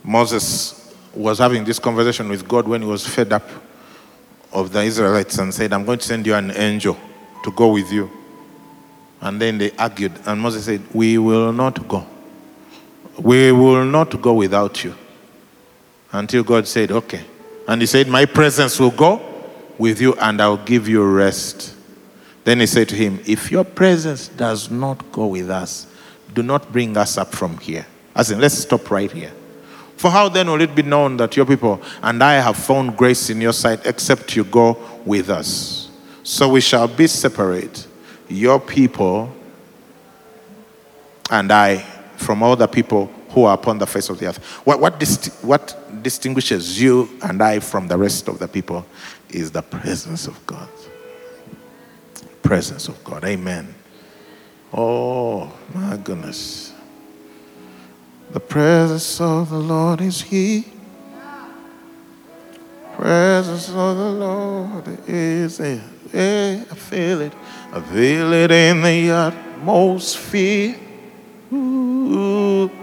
[0.04, 3.48] Moses was having this conversation with God when he was fed up
[4.52, 7.00] of the Israelites and said, I'm going to send you an angel
[7.46, 8.12] to go with you.
[9.22, 12.06] And then they argued, and Moses said, We will not go.
[13.18, 14.96] We will not go without you.
[16.12, 17.24] Until God said, Okay.
[17.68, 19.22] And he said, My presence will go
[19.78, 21.76] with you, and I'll give you rest.
[22.44, 25.88] Then he said to him, If your presence does not go with us,
[26.34, 27.86] do not bring us up from here.
[28.16, 29.32] As in, let's stop right here.
[29.98, 33.30] For how then will it be known that your people and I have found grace
[33.30, 35.92] in your sight, except you go with us?
[36.24, 37.88] So we shall be separate,
[38.28, 39.32] your people
[41.30, 41.78] and I,
[42.18, 44.38] from all the people who are upon the face of the earth.
[44.66, 48.86] What, what, disti- what distinguishes you and I from the rest of the people
[49.30, 50.70] is the presence of God.
[52.44, 53.24] Presence of God.
[53.24, 53.74] Amen.
[54.74, 56.74] Oh, my goodness.
[58.32, 60.64] The presence of the Lord is here.
[62.96, 65.84] Presence of the Lord is here.
[66.14, 67.34] Yeah, I feel it.
[67.72, 70.78] I feel it in the atmosphere.
[71.54, 72.81] Ooh.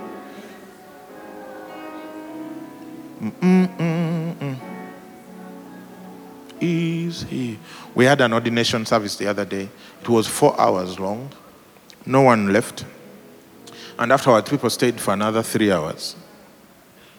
[3.21, 4.57] Mm-mm-mm-mm.
[6.61, 7.57] Is here.
[7.95, 9.69] We had an ordination service the other day.
[10.01, 11.31] It was four hours long.
[12.05, 12.85] No one left.
[13.99, 16.17] And afterwards, people stayed for another three hours.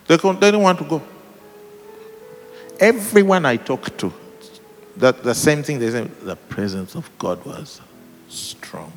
[0.07, 1.01] They, they didn't want to go.
[2.79, 4.13] Everyone I talked to,
[4.97, 7.81] that the same thing they said, the presence of God was
[8.29, 8.91] strong.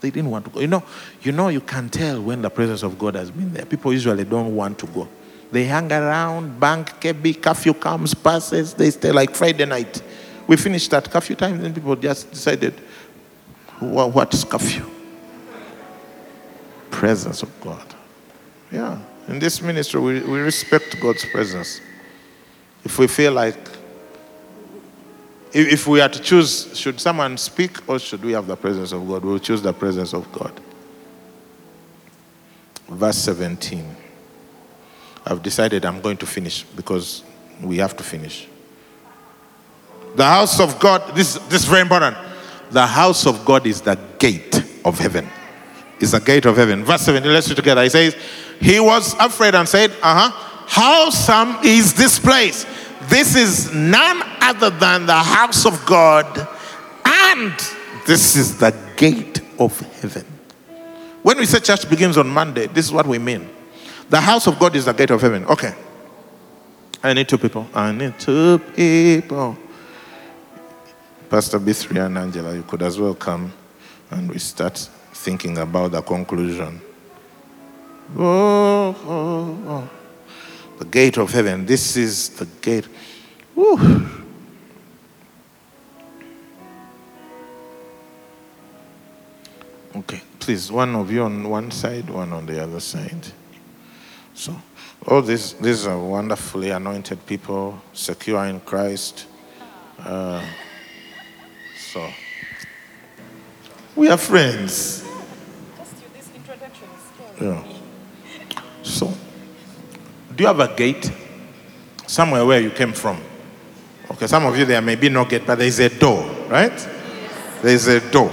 [0.00, 0.60] They didn't want to go.
[0.60, 0.82] You know,
[1.22, 3.66] you know, you can tell when the presence of God has been there.
[3.66, 5.08] People usually don't want to go.
[5.52, 10.02] They hang around, bank, KB, curfew comes, passes, they stay like Friday night.
[10.46, 12.74] We finished at curfew time, then people just decided,
[13.80, 14.84] "Wha- what's curfew?
[16.90, 17.94] Presence of God.
[18.70, 18.98] Yeah.
[19.28, 21.80] In this ministry, we, we respect God's presence.
[22.84, 23.58] If we feel like
[25.52, 28.92] if, if we are to choose, should someone speak or should we have the presence
[28.92, 29.24] of God?
[29.24, 30.60] We'll choose the presence of God.
[32.88, 33.96] Verse 17.
[35.26, 37.22] I've decided I'm going to finish because
[37.62, 38.46] we have to finish.
[40.16, 42.16] The house of God, this, this is very important.
[42.70, 45.28] The house of God is the gate of heaven.
[46.00, 46.84] Is the gate of heaven.
[46.84, 47.82] Verse 17, let's read together.
[47.82, 48.16] He says,
[48.60, 52.64] He was afraid and said, Uh huh, how some is this place?
[53.08, 56.48] This is none other than the house of God,
[57.04, 57.52] and
[58.06, 60.24] this is the gate of heaven.
[61.22, 63.48] When we say church begins on Monday, this is what we mean.
[64.10, 65.46] The house of God is the gate of heaven.
[65.46, 65.72] Okay.
[67.02, 67.66] I need two people.
[67.72, 69.56] I need two people.
[71.30, 73.52] Pastor B3 and Angela, you could as well come
[74.10, 74.76] and we start
[75.14, 76.80] thinking about the conclusion.
[78.18, 79.90] Oh, oh, oh.
[80.80, 81.64] The gate of heaven.
[81.64, 82.88] This is the gate.
[83.54, 84.08] Woo.
[89.94, 93.32] Okay, please, one of you on one side, one on the other side.
[94.34, 94.56] So,
[95.06, 99.26] all these, these are wonderfully anointed people, secure in Christ.
[99.98, 100.42] Uh,
[101.76, 102.08] so,
[103.96, 105.04] we are friends.
[107.40, 107.64] Yeah.
[108.82, 109.12] So,
[110.34, 111.10] do you have a gate
[112.06, 113.20] somewhere where you came from?
[114.10, 116.76] Okay, some of you there may be no gate, but there is a door, right?
[117.62, 118.30] There is a door.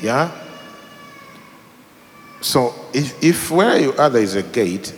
[0.00, 0.30] Yeah?
[2.40, 4.94] So, if, if where you are there is a gate,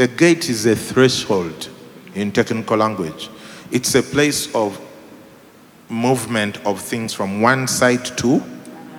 [0.00, 1.68] a gate is a threshold
[2.14, 3.28] in technical language.
[3.70, 4.80] It's a place of
[5.90, 8.42] movement of things from one side to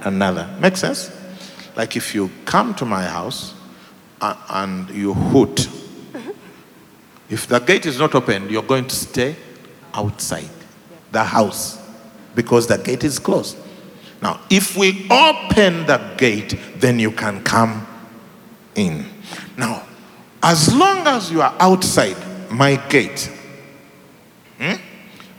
[0.04, 0.47] another.
[0.60, 1.10] Make sense?
[1.76, 3.56] Like if you come to my house
[4.22, 5.68] uh, and you hoot,
[7.32, 9.36] if the gate is not open, you're going to stay
[9.95, 10.49] outside
[11.12, 11.80] the house
[12.36, 13.58] because the gate is closed.
[14.22, 17.88] Now, if we open the gate, then you can come
[18.76, 19.08] in.
[19.58, 19.88] Now,
[20.44, 22.18] as long as you are outside
[22.52, 23.32] my gate,
[24.58, 24.74] hmm,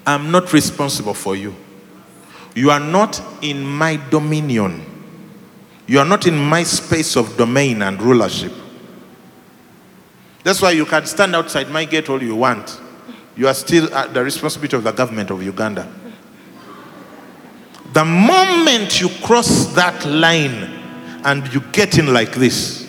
[0.07, 1.55] I'm not responsible for you.
[2.55, 4.85] You are not in my dominion.
[5.87, 8.53] You are not in my space of domain and rulership.
[10.45, 12.81] That's why you can stand outside my gate all you want.
[13.37, 15.91] You are still at the responsibility of the government of Uganda.
[17.93, 20.81] The moment you cross that line
[21.25, 22.82] and you get in like this,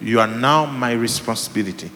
[0.00, 1.90] you are now my responsibility.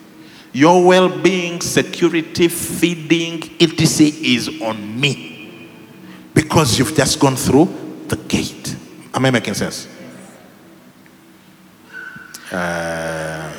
[0.53, 4.07] Your well being, security, feeding, etc.
[4.23, 5.71] is on me
[6.35, 8.77] because you've just gone through the gate.
[9.15, 9.89] Am I making sense?
[12.51, 13.51] Uh,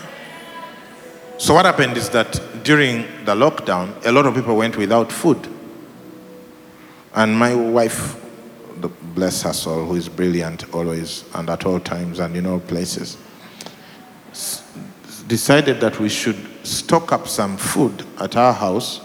[1.37, 5.47] so, what happened is that during the lockdown, a lot of people went without food.
[7.15, 8.19] And my wife,
[9.15, 13.17] bless her soul, who is brilliant always and at all times and in all places,
[15.27, 19.01] decided that we should stock up some food at our house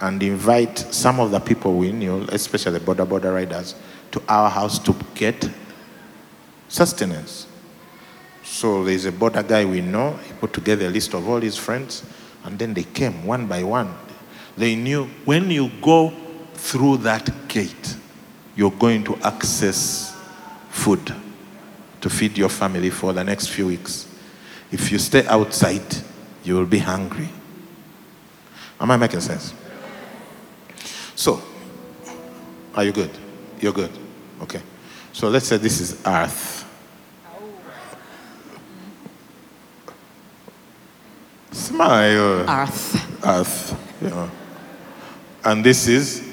[0.00, 3.74] and invite some of the people we knew, especially the boda boda riders,
[4.10, 5.48] to our house to get
[6.68, 7.46] sustenance.
[8.42, 10.12] So there's a boda guy we know.
[10.26, 12.02] He put together a list of all his friends,
[12.44, 13.94] and then they came one by one.
[14.56, 16.12] They knew when you go
[16.54, 17.96] through that gate,
[18.56, 20.14] you're going to access
[20.70, 21.14] food
[22.00, 24.11] to feed your family for the next few weeks.
[24.72, 25.84] If you stay outside,
[26.42, 27.28] you will be hungry.
[28.80, 29.54] Am I making sense?
[31.14, 31.42] So,
[32.74, 33.10] are you good?
[33.60, 33.90] You're good.
[34.40, 34.62] Okay.
[35.12, 36.64] So let's say this is earth.
[41.52, 42.48] Smile.
[42.48, 43.24] Earth.
[43.24, 43.98] Earth.
[44.02, 44.30] Yeah.
[45.44, 46.26] And this is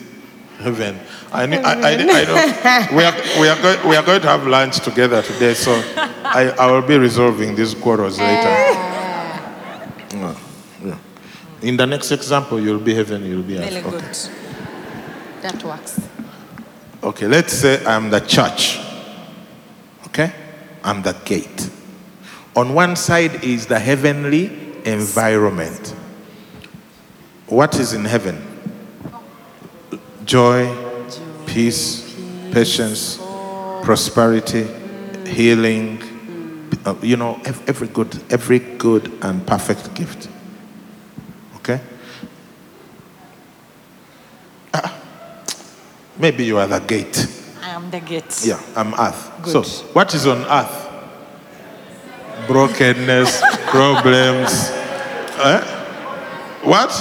[0.59, 0.99] heaven.
[1.31, 4.27] I, need, I, I, I know we are, we, are going, we are going to
[4.27, 8.49] have lunch together today, so I, I will be resolving these quarrels later.
[10.11, 10.35] Yeah,
[10.83, 10.97] yeah.
[11.61, 13.57] In the next example, you'll be heaven, you'll be.
[13.57, 13.89] Very Okay.
[13.91, 14.17] good.
[15.41, 16.01] That works.
[17.03, 18.79] Okay, let's say I'm the church.
[20.07, 20.31] Okay?
[20.83, 21.69] I'm the gate.
[22.55, 24.47] On one side is the heavenly
[24.83, 25.93] environment.
[27.47, 28.45] What is in heaven?
[30.25, 30.67] Joy,
[31.53, 32.15] peace,
[32.51, 33.17] patience,
[33.83, 34.67] prosperity,
[35.25, 35.99] healing,
[36.85, 40.29] uh, you know, every good, every good and perfect gift.
[41.57, 41.81] Okay?
[44.73, 44.95] Ah,
[46.17, 47.27] maybe you are the gate.
[47.63, 48.41] I am the gate.
[48.45, 49.31] Yeah, I'm earth.
[49.41, 49.65] Good.
[49.65, 50.85] So, what is on earth?
[52.47, 54.69] Brokenness, problems.
[55.41, 55.61] Eh?
[56.63, 56.91] What?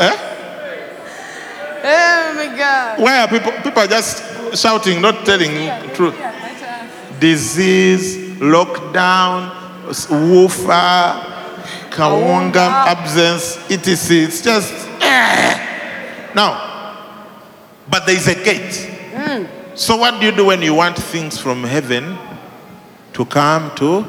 [0.00, 0.31] Eh?
[1.84, 3.00] Oh my God.
[3.00, 5.52] Why are people people are just shouting, not telling
[5.94, 6.16] truth?
[7.18, 9.50] Disease, lockdown,
[10.10, 11.32] woofer,
[11.90, 14.16] kawunga, absence, etc.
[14.26, 16.30] It's just eh.
[16.34, 16.70] now.
[17.88, 18.90] But there is a gate.
[19.74, 22.18] So what do you do when you want things from heaven
[23.14, 24.06] to come to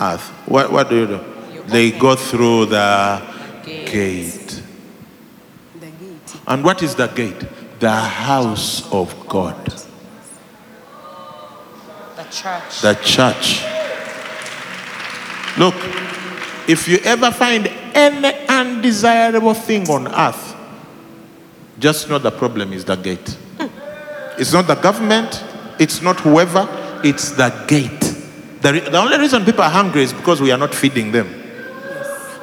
[0.00, 0.28] earth?
[0.46, 1.20] What what do you do?
[1.66, 3.22] They go through the
[3.64, 3.86] gate.
[3.86, 4.53] The gate.
[6.46, 7.42] And what is the gate?
[7.80, 9.56] The house of God,
[12.16, 12.80] The church.
[12.80, 13.62] the church.
[15.58, 15.74] Look,
[16.68, 20.54] if you ever find any undesirable thing on earth,
[21.78, 23.36] just know the problem is the gate.
[24.38, 25.44] It's not the government,
[25.78, 26.66] it's not whoever,
[27.04, 28.00] it's the gate.
[28.62, 31.28] The, re- the only reason people are hungry is because we are not feeding them.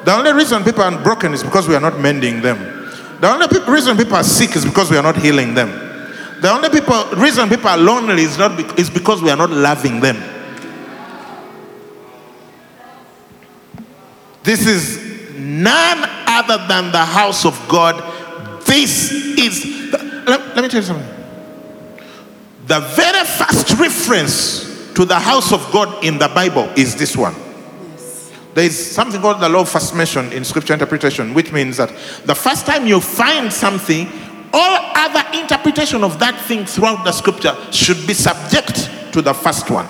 [0.04, 2.81] The only reason people are broken is because we are not mending them.
[3.22, 5.68] The only reason people are sick is because we are not healing them.
[6.40, 9.48] The only people, reason people are lonely is, not bec- is because we are not
[9.48, 10.16] loving them.
[14.42, 17.94] This is none other than the house of God.
[18.64, 19.92] This is,
[20.26, 21.14] let, let me tell you something.
[22.66, 27.36] The very first reference to the house of God in the Bible is this one.
[28.54, 31.88] There is something called the law of first mention in scripture interpretation, which means that
[32.24, 34.06] the first time you find something,
[34.52, 39.70] all other interpretation of that thing throughout the scripture should be subject to the first
[39.70, 39.86] one.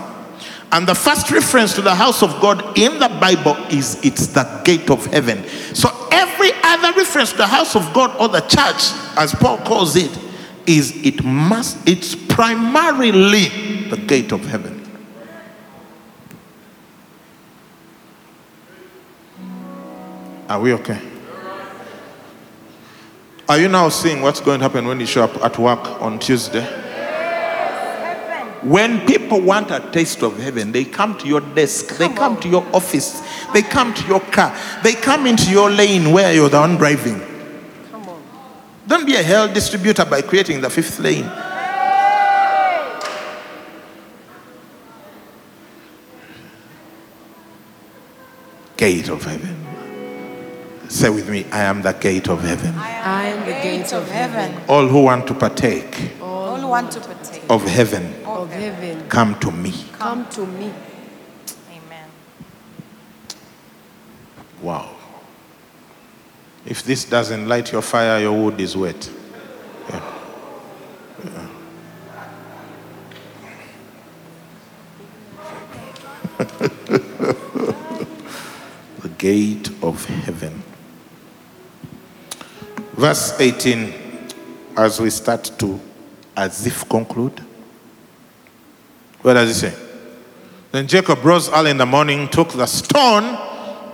[0.70, 4.62] And the first reference to the house of God in the Bible is it's the
[4.64, 5.44] gate of heaven.
[5.74, 9.96] So every other reference to the house of God or the church, as Paul calls
[9.96, 10.10] it,
[10.66, 14.81] is it must, it's primarily the gate of heaven.
[20.52, 21.00] Are we okay?
[23.48, 26.18] Are you now seeing what's going to happen when you show up at work on
[26.18, 26.62] Tuesday?
[28.60, 32.50] When people want a taste of heaven, they come to your desk, they come to
[32.50, 33.22] your office,
[33.54, 37.22] they come to your car, they come into your lane where you're the one driving.
[37.90, 38.22] Come on.
[38.86, 41.32] Don't be a hell distributor by creating the fifth lane.
[48.76, 49.61] Gate of heaven.
[50.92, 52.74] Say with me, I am the gate of heaven.
[52.74, 54.60] I am the gate of heaven.
[54.68, 59.08] All who want to partake All who want to partake of heaven, Of heaven.
[59.08, 59.72] come to me.
[59.92, 60.70] Come to me.
[61.70, 62.08] Amen.
[64.60, 64.94] Wow.
[66.66, 69.10] If this doesn't light your fire, your wood is wet.
[69.88, 70.12] Yeah.
[71.24, 71.48] Yeah.
[78.98, 80.62] the gate of heaven.
[83.02, 83.92] Verse 18,
[84.76, 85.80] as we start to
[86.36, 87.36] as if conclude.
[89.22, 89.76] What does it say?
[90.70, 93.24] Then Jacob rose early in the morning, took the stone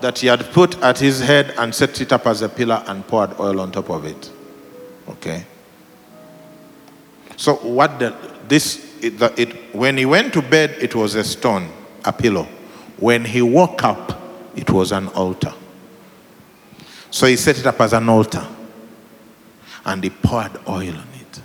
[0.02, 3.02] that he had put at his head and set it up as a pillar and
[3.09, 4.30] poured oil on top of it.
[5.09, 5.46] Okay.
[7.38, 8.14] So what the,
[8.46, 11.72] this it, the, it when he went to bed it was a stone,
[12.04, 12.46] a pillow.
[12.98, 14.20] When he woke up
[14.54, 15.54] it was an altar.
[17.11, 18.46] So he set it up as an altar
[19.85, 21.41] and he poured oil on it.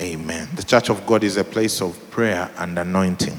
[0.00, 0.48] Amen.
[0.54, 3.38] The church of God is a place of prayer and anointing.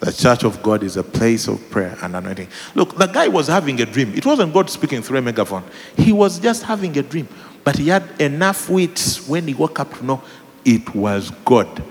[0.00, 2.48] The church of God is a place of prayer and anointing.
[2.76, 4.14] Look, the guy was having a dream.
[4.14, 5.64] It wasn't God speaking through a megaphone.
[5.96, 7.28] He was just having a dream.
[7.64, 10.22] But he had enough wits when he woke up to know
[10.64, 11.82] it was God.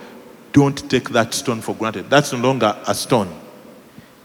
[0.53, 2.09] Don't take that stone for granted.
[2.09, 3.31] That's no longer a stone.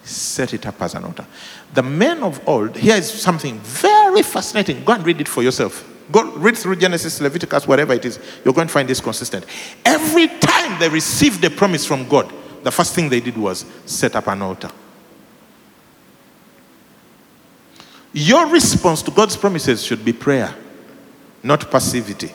[0.04, 1.26] Set it up as an altar.
[1.74, 4.84] The men of old, here is something very fascinating.
[4.84, 5.88] Go and read it for yourself.
[6.12, 8.18] Go read through Genesis, Leviticus, whatever it is.
[8.44, 9.46] You're going to find this consistent.
[9.86, 12.30] Every time they received a promise from God,
[12.62, 14.70] the first thing they did was set up an altar.
[18.12, 20.54] Your response to God's promises should be prayer,
[21.42, 22.30] not passivity.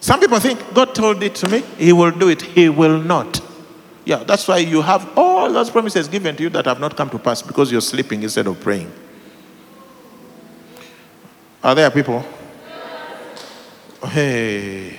[0.00, 2.42] Some people think God told it to me, He will do it.
[2.42, 3.40] He will not.
[4.04, 7.10] Yeah, that's why you have all those promises given to you that have not come
[7.10, 8.90] to pass because you're sleeping instead of praying.
[11.62, 12.24] Are there people?
[14.06, 14.96] Hey,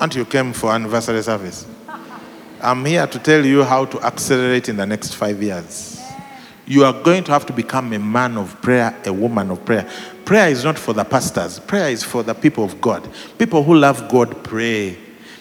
[0.00, 1.66] aren't you came for anniversary service?
[2.60, 6.00] I'm here to tell you how to accelerate in the next five years.
[6.66, 9.88] You are going to have to become a man of prayer, a woman of prayer.
[10.24, 13.08] Prayer is not for the pastors, prayer is for the people of God.
[13.38, 14.98] People who love God pray.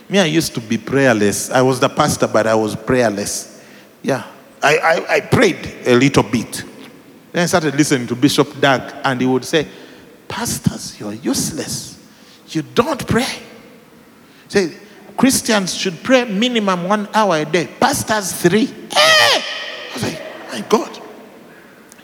[0.07, 1.49] Me, I used to be prayerless.
[1.49, 3.63] I was the pastor, but I was prayerless.
[4.03, 4.27] Yeah,
[4.61, 6.63] I, I, I prayed a little bit.
[7.31, 9.67] Then I started listening to Bishop Dag, and he would say,
[10.31, 11.99] Pastors, you're useless.
[12.47, 13.27] You don't pray.
[14.47, 14.77] Say,
[15.17, 17.67] Christians should pray minimum one hour a day.
[17.79, 18.63] Pastors, three.
[18.63, 18.95] Eh!
[18.95, 19.43] I
[19.93, 20.21] was like,
[20.51, 20.99] my God.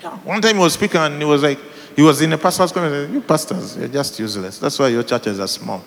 [0.04, 0.18] Yeah.
[0.18, 1.58] One time he was speaking and he was like,
[1.96, 3.14] he was in a pastor's conference.
[3.14, 4.60] You pastors, you're just useless.
[4.60, 5.82] That's why your churches are small.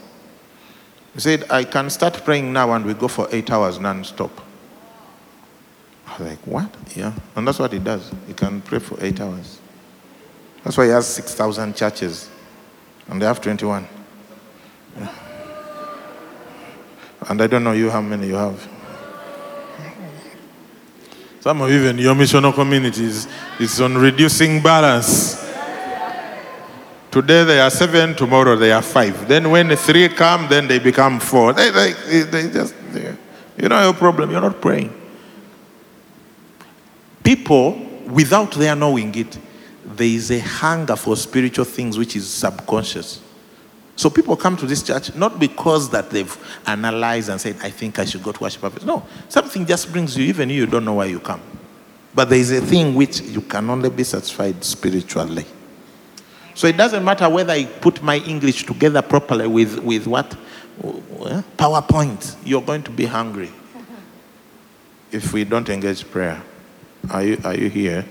[1.13, 4.33] He said, I can start praying now and we go for eight hours non-stop.
[6.07, 6.75] I was like, what?
[6.97, 7.13] Yeah.
[7.37, 8.11] And that's what he does.
[8.27, 9.61] He can pray for eight hours.
[10.63, 12.31] That's why he has 6,000 churches.
[13.09, 13.87] And they have 21.
[14.99, 15.09] Yeah.
[17.29, 18.69] And I don't know you how many you have.
[21.41, 23.27] Some of even your missional communities
[23.59, 25.41] is on reducing balance.
[27.11, 29.27] Today they are seven, tomorrow they are five.
[29.27, 31.53] Then when the three come, then they become four.
[31.55, 33.17] They, they, they just, they,
[33.57, 34.93] you know your problem, you're not praying.
[37.25, 37.73] People,
[38.07, 39.39] without their knowing it,
[39.97, 43.21] there is a hunger for spiritual things which is subconscious.
[43.97, 47.99] So people come to this church not because that they've analyzed and said, I think
[47.99, 48.83] I should go to worship.
[48.85, 51.43] No, something just brings you, even you don't know why you come.
[52.15, 55.45] But there is a thing which you can only be satisfied spiritually.
[56.55, 60.35] So it doesn't matter whether I put my English together properly with, with what?
[60.83, 62.37] Uh, PowerPoint.
[62.45, 63.51] You're going to be hungry
[65.13, 66.43] if we don't engage prayer.
[67.11, 68.05] Are you, are you here?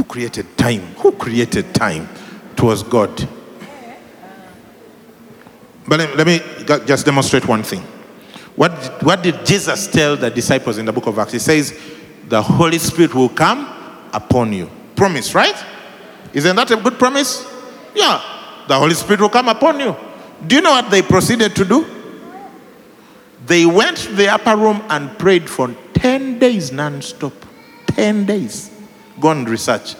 [0.00, 0.80] Who created time?
[1.00, 2.08] Who created time?
[2.52, 3.28] It was God.
[5.86, 6.40] But let, let me
[6.86, 7.82] just demonstrate one thing.
[8.56, 8.72] What,
[9.02, 11.32] what did Jesus tell the disciples in the book of Acts?
[11.32, 11.78] He says,
[12.28, 13.68] The Holy Spirit will come
[14.14, 14.70] upon you.
[14.96, 15.66] Promise, right?
[16.32, 17.46] Isn't that a good promise?
[17.94, 18.22] Yeah.
[18.68, 19.94] The Holy Spirit will come upon you.
[20.46, 21.84] Do you know what they proceeded to do?
[23.44, 27.34] They went to the upper room and prayed for 10 days non stop.
[27.88, 28.79] 10 days.
[29.20, 29.94] Go and research.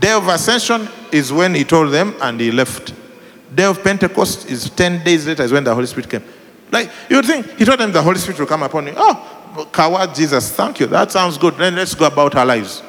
[0.00, 2.92] Day of Ascension is when he told them and he left.
[3.54, 6.22] Day of Pentecost is 10 days later, is when the Holy Spirit came.
[6.70, 8.92] Like, you would think, he told them the Holy Spirit will come upon you.
[8.96, 10.86] Oh, coward Jesus, thank you.
[10.86, 11.56] That sounds good.
[11.56, 12.82] Then let's go about our lives.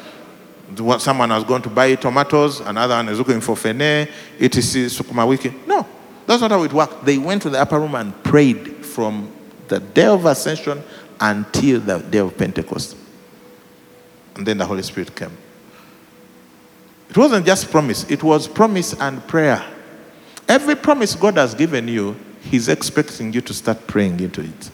[0.99, 4.09] Someone has gone to buy tomatoes, another one is looking for fene,
[4.39, 4.84] etc.
[4.89, 5.53] Sukuma wiki.
[5.65, 5.88] No,
[6.28, 7.05] that's not how it worked.
[7.05, 9.32] They went to the upper room and prayed from
[9.67, 10.84] the day of ascension
[11.20, 12.97] until the day of Pentecost.
[14.36, 15.36] And then the Holy Spirit came.
[17.10, 19.66] It wasn't just promise, it was promise and prayer.
[20.47, 24.72] Every promise God has given you, He's expecting you to start praying into it.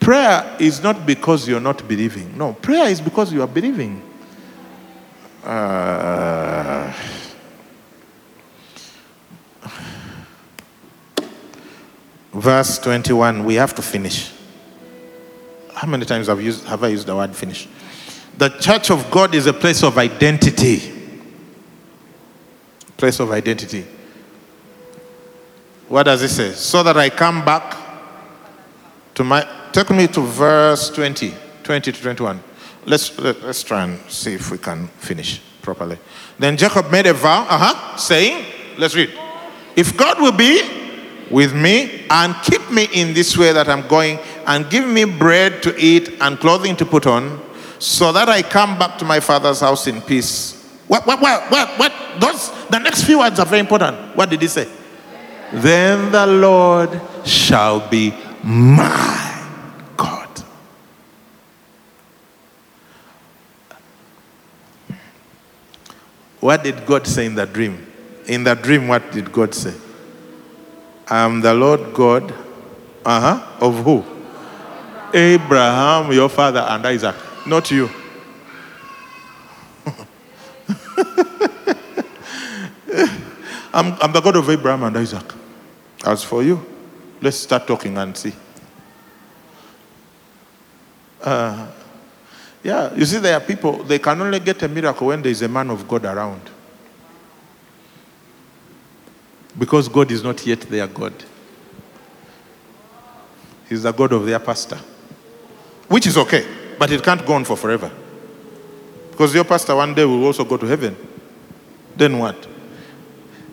[0.00, 2.36] Prayer is not because you're not believing.
[2.36, 4.02] No, prayer is because you are believing.
[5.42, 6.92] Uh,
[12.32, 14.32] verse 21, we have to finish.
[15.74, 17.68] How many times have, used, have I used the word finish?
[18.38, 20.95] The church of God is a place of identity.
[22.96, 23.84] Place of identity.
[25.88, 26.52] What does it say?
[26.52, 27.76] So that I come back
[29.14, 29.46] to my.
[29.72, 32.42] Take me to verse 20, 20 to 21.
[32.86, 35.98] Let's, let, let's try and see if we can finish properly.
[36.38, 38.46] Then Jacob made a vow, uh-huh, saying,
[38.78, 39.12] let's read.
[39.74, 40.62] If God will be
[41.30, 45.62] with me and keep me in this way that I'm going and give me bread
[45.64, 47.42] to eat and clothing to put on,
[47.78, 50.55] so that I come back to my father's house in peace.
[50.88, 51.92] What, what, what, what, what?
[52.20, 54.16] Those, the next few words are very important.
[54.16, 54.68] What did he say?
[55.52, 59.48] Then the Lord shall be my
[59.96, 60.28] God.
[66.40, 67.84] What did God say in the dream?
[68.26, 69.74] In the dream, what did God say?
[71.08, 72.32] I am the Lord God,
[73.04, 74.04] uh-huh, of who?
[75.14, 77.14] Abraham, your father, and Isaac.
[77.46, 77.88] Not you.
[83.72, 85.32] I'm, I'm the God of Abraham and Isaac.
[86.04, 86.64] As for you,
[87.20, 88.32] let's start talking and see.
[91.22, 91.70] Uh,
[92.62, 95.42] yeah, you see, there are people, they can only get a miracle when there is
[95.42, 96.42] a man of God around.
[99.58, 101.12] Because God is not yet their God.
[103.68, 104.78] He's the God of their pastor.
[105.88, 106.46] Which is okay,
[106.78, 107.90] but it can't go on for forever.
[109.16, 110.94] Because your pastor one day will also go to heaven.
[111.96, 112.46] Then what?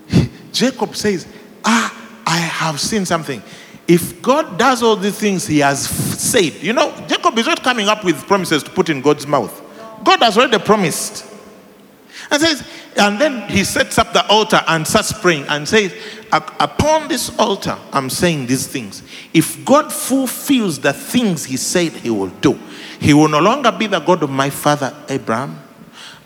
[0.52, 1.26] Jacob says,
[1.64, 3.42] Ah, I have seen something.
[3.88, 7.64] If God does all these things he has f- said, you know, Jacob is not
[7.64, 9.58] coming up with promises to put in God's mouth.
[10.04, 11.26] God has already promised.
[12.30, 16.23] And says, and then he sets up the altar and starts praying and says, "Up-
[16.34, 19.04] Upon this altar, I'm saying these things.
[19.36, 22.54] If God fulfills the things he said he will do,
[23.00, 25.62] he will no longer be the God of my father Abraham,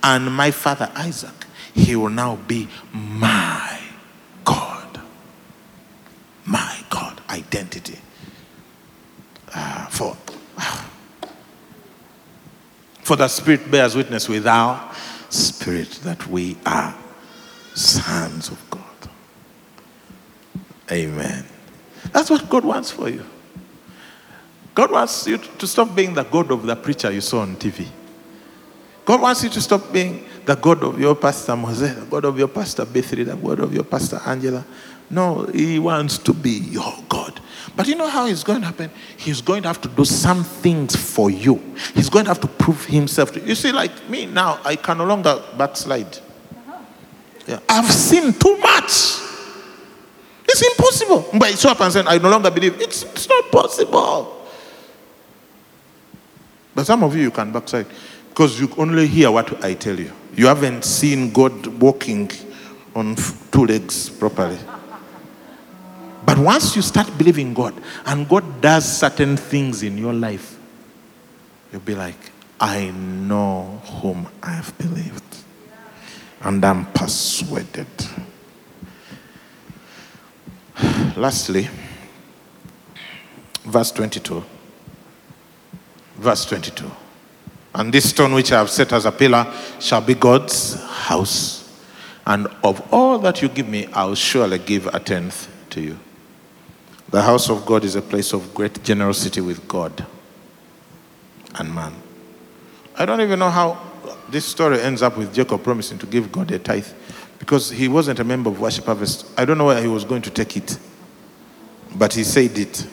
[0.01, 1.33] and my father Isaac,
[1.73, 3.81] he will now be my
[4.45, 5.01] God.
[6.45, 7.19] My God.
[7.29, 7.99] Identity.
[9.53, 10.15] Ah, for,
[13.03, 14.89] for the Spirit bears witness with our
[15.29, 16.95] spirit that we are
[17.73, 18.86] sons of God.
[20.91, 21.45] Amen.
[22.11, 23.25] That's what God wants for you.
[24.73, 27.87] God wants you to stop being the God of the preacher you saw on TV.
[29.03, 32.37] God wants you to stop being the God of your pastor Moses, the God of
[32.37, 34.63] your pastor Bethri, the God of your pastor Angela.
[35.09, 37.39] No, He wants to be your God.
[37.75, 38.91] But you know how it's going to happen?
[39.17, 41.55] He's going to have to do some things for you.
[41.95, 43.47] He's going to have to prove Himself to you.
[43.47, 46.17] You see, like me now, I can no longer backslide.
[46.17, 46.77] Uh-huh.
[47.47, 47.59] Yeah.
[47.67, 49.26] I've seen too much.
[50.47, 51.29] It's impossible.
[51.37, 52.79] But it's up and saying, I no longer believe.
[52.81, 54.47] It's, it's not possible.
[56.73, 57.87] But some of you, you can backslide
[58.29, 60.11] because you only hear what I tell you.
[60.35, 62.29] You haven't seen God walking
[62.95, 63.15] on
[63.51, 64.59] two legs properly.
[66.23, 67.73] But once you start believing God
[68.05, 70.59] and God does certain things in your life,
[71.71, 75.23] you'll be like, I know whom I have believed.
[76.41, 77.87] And I'm persuaded.
[81.15, 81.69] Lastly,
[83.65, 84.43] verse 22.
[86.17, 86.89] Verse 22.
[87.75, 91.81] And this stone which I have set as a pillar shall be God's house.
[92.25, 95.99] And of all that you give me, I will surely give a tenth to you.
[97.09, 100.05] The house of God is a place of great generosity with God
[101.55, 101.93] and man.
[102.95, 103.79] I don't even know how
[104.29, 106.87] this story ends up with Jacob promising to give God a tithe
[107.39, 109.27] because he wasn't a member of Worship Harvest.
[109.37, 110.77] I don't know where he was going to take it,
[111.95, 112.87] but he said it.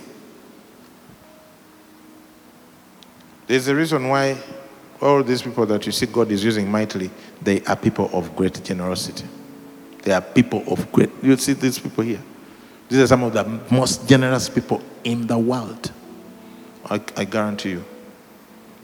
[3.46, 4.38] There's a reason why
[5.00, 7.10] all these people that you see God is using mightily,
[7.42, 9.26] they are people of great generosity.
[10.02, 11.10] They are people of great.
[11.22, 12.22] You see these people here.
[12.88, 15.90] These are some of the most generous people in the world.
[16.86, 17.84] I, I guarantee you.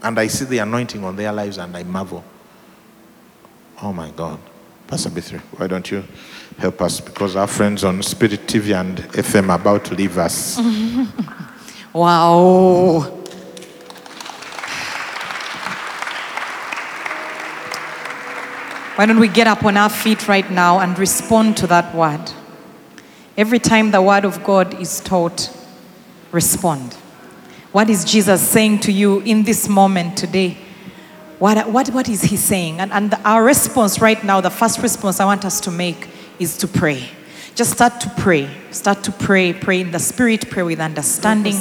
[0.03, 2.25] And I see the anointing on their lives and I marvel.
[3.83, 4.41] Oh my God.
[4.91, 6.03] Pastor B3, why don't you
[6.59, 7.01] help us?
[7.01, 10.61] Because our friends on Spirit TV and FM are about to leave us.
[11.93, 13.01] Wow.
[18.95, 22.31] Why don't we get up on our feet right now and respond to that word?
[23.37, 25.51] Every time the word of God is taught,
[26.31, 26.95] respond.
[27.73, 30.59] What is Jesus saying to you in this moment today?
[31.41, 32.81] What, what, what is he saying?
[32.81, 36.07] And, and our response right now, the first response I want us to make
[36.39, 37.09] is to pray.
[37.55, 38.49] Just start to pray.
[38.71, 39.55] Start to pray.
[39.55, 41.57] Pray in the spirit, pray with understanding.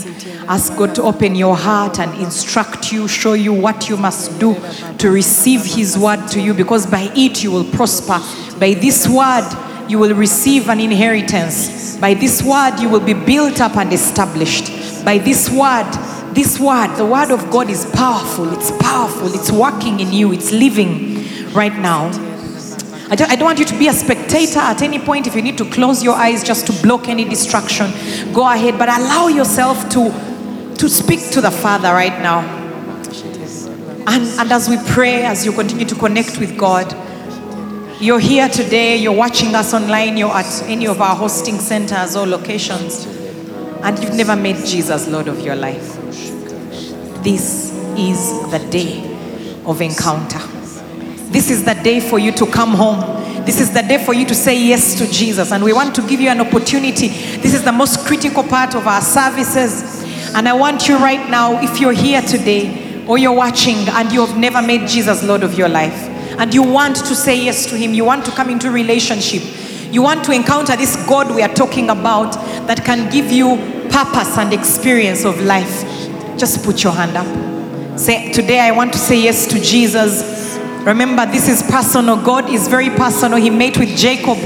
[0.49, 4.53] Ask God to open your heart and instruct you, show you what you must do
[4.97, 8.19] to receive His word to you, because by it you will prosper.
[8.59, 9.49] By this word,
[9.87, 11.95] you will receive an inheritance.
[11.95, 15.05] By this word, you will be built up and established.
[15.05, 15.89] By this word,
[16.39, 18.53] this word, the word of God is powerful.
[18.53, 19.27] It's powerful.
[19.33, 20.31] It's working in you.
[20.31, 22.07] It's living right now.
[23.11, 25.27] I don't, want you to be a spectator at any point.
[25.27, 27.91] If you need to close your eyes just to block any distraction,
[28.31, 28.79] go ahead.
[28.79, 32.39] But allow yourself to, to speak to the Father right now.
[34.07, 36.95] And, and as we pray, as you continue to connect with God,
[37.99, 42.25] you're here today, you're watching us online, you're at any of our hosting centers or
[42.25, 43.05] locations,
[43.83, 45.98] and you've never made Jesus Lord of your life.
[47.21, 49.03] This is the day
[49.65, 50.39] of encounter.
[51.31, 52.99] This is the day for you to come home.
[53.45, 55.51] This is the day for you to say yes to Jesus.
[55.51, 57.07] And we want to give you an opportunity.
[57.07, 60.03] This is the most critical part of our services.
[60.33, 64.25] And I want you right now, if you're here today or you're watching and you
[64.25, 66.07] have never made Jesus Lord of your life,
[66.39, 69.41] and you want to say yes to Him, you want to come into relationship,
[69.91, 72.33] you want to encounter this God we are talking about
[72.67, 73.57] that can give you
[73.89, 75.83] purpose and experience of life,
[76.39, 77.99] just put your hand up.
[77.99, 80.57] Say, Today I want to say yes to Jesus.
[80.85, 82.15] Remember, this is personal.
[82.15, 83.37] God is very personal.
[83.37, 84.37] He met with Jacob,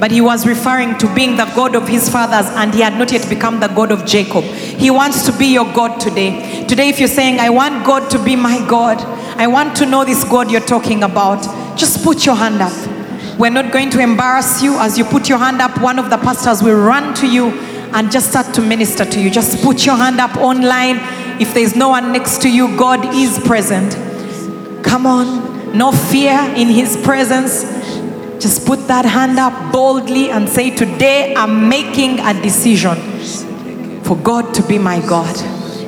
[0.00, 3.12] but he was referring to being the God of his fathers, and he had not
[3.12, 4.42] yet become the God of Jacob.
[4.42, 6.66] He wants to be your God today.
[6.66, 8.98] Today, if you're saying, I want God to be my God,
[9.38, 11.42] I want to know this God you're talking about,
[11.78, 12.72] just put your hand up.
[13.38, 14.76] We're not going to embarrass you.
[14.78, 17.50] As you put your hand up, one of the pastors will run to you
[17.92, 19.30] and just start to minister to you.
[19.30, 20.96] Just put your hand up online.
[21.40, 23.94] If there's no one next to you, God is present.
[24.84, 25.76] Come on.
[25.76, 27.62] No fear in His presence.
[28.40, 32.96] Just put that hand up boldly and say, Today I'm making a decision
[34.02, 35.34] for God to be my God.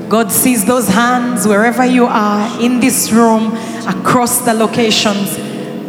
[0.09, 3.55] God sees those hands wherever you are in this room,
[3.87, 5.39] across the locations.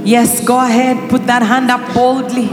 [0.06, 2.50] Yes, go ahead, put that hand up boldly.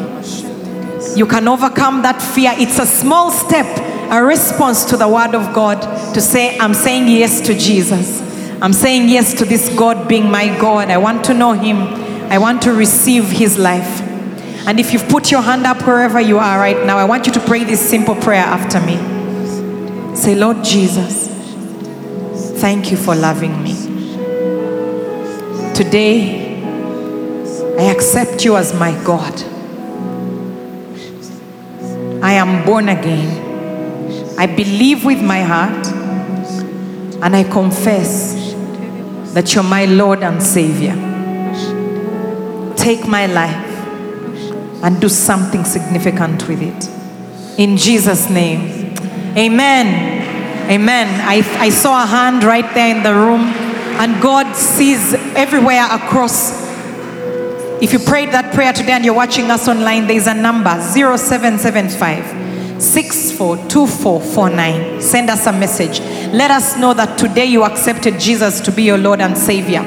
[1.16, 2.52] You can overcome that fear.
[2.57, 3.66] It's a small step,
[4.11, 5.80] a response to the word of God
[6.14, 8.20] to say, I'm saying yes to Jesus.
[8.62, 10.90] I'm saying yes to this God being my God.
[10.90, 11.76] I want to know Him.
[12.30, 14.00] I want to receive His life.
[14.66, 17.32] And if you've put your hand up wherever you are right now, I want you
[17.34, 18.96] to pray this simple prayer after me.
[20.16, 21.28] Say, Lord Jesus,
[22.61, 23.74] thank you for loving me.
[25.74, 26.62] Today,
[27.78, 29.34] I accept you as my God.
[32.24, 33.45] I am born again.
[34.39, 35.87] I believe with my heart
[37.22, 38.55] and I confess
[39.32, 40.95] that you're my Lord and Savior.
[42.76, 43.66] Take my life
[44.82, 47.59] and do something significant with it.
[47.59, 48.95] In Jesus' name.
[49.37, 50.70] Amen.
[50.70, 51.20] Amen.
[51.26, 53.41] I, I saw a hand right there in the room,
[54.01, 56.66] and God sees everywhere across
[57.78, 62.36] if you prayed that prayer today and you're watching us online, there's a number 0775
[62.78, 65.00] 642449.
[65.00, 66.00] Send us a message.
[66.32, 69.80] Let us know that today you accepted Jesus to be your Lord and Savior.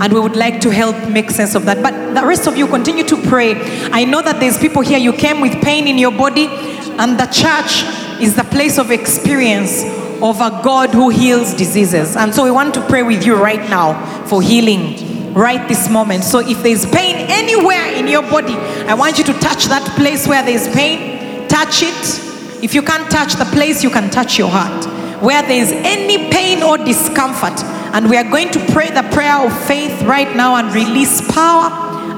[0.00, 1.82] And we would like to help make sense of that.
[1.82, 3.54] But the rest of you continue to pray.
[3.90, 7.26] I know that there's people here, you came with pain in your body, and the
[7.26, 7.84] church
[8.20, 9.84] is the place of experience
[10.22, 12.16] of a God who heals diseases.
[12.16, 16.24] And so we want to pray with you right now for healing right this moment.
[16.24, 20.26] So if there's pain anywhere in your body, I want you to touch that place
[20.26, 21.19] where there's pain.
[21.60, 22.64] Touch it.
[22.64, 24.86] If you can't touch the place, you can touch your heart.
[25.22, 29.52] Where there's any pain or discomfort, and we are going to pray the prayer of
[29.66, 31.68] faith right now and release power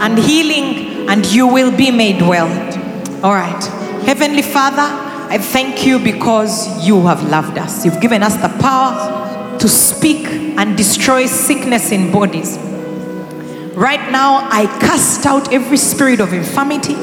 [0.01, 2.47] and healing, and you will be made well.
[3.24, 3.64] All right.
[4.05, 4.86] Heavenly Father,
[5.28, 7.84] I thank you because you have loved us.
[7.84, 12.57] You've given us the power to speak and destroy sickness in bodies.
[13.74, 16.95] Right now, I cast out every spirit of infirmity,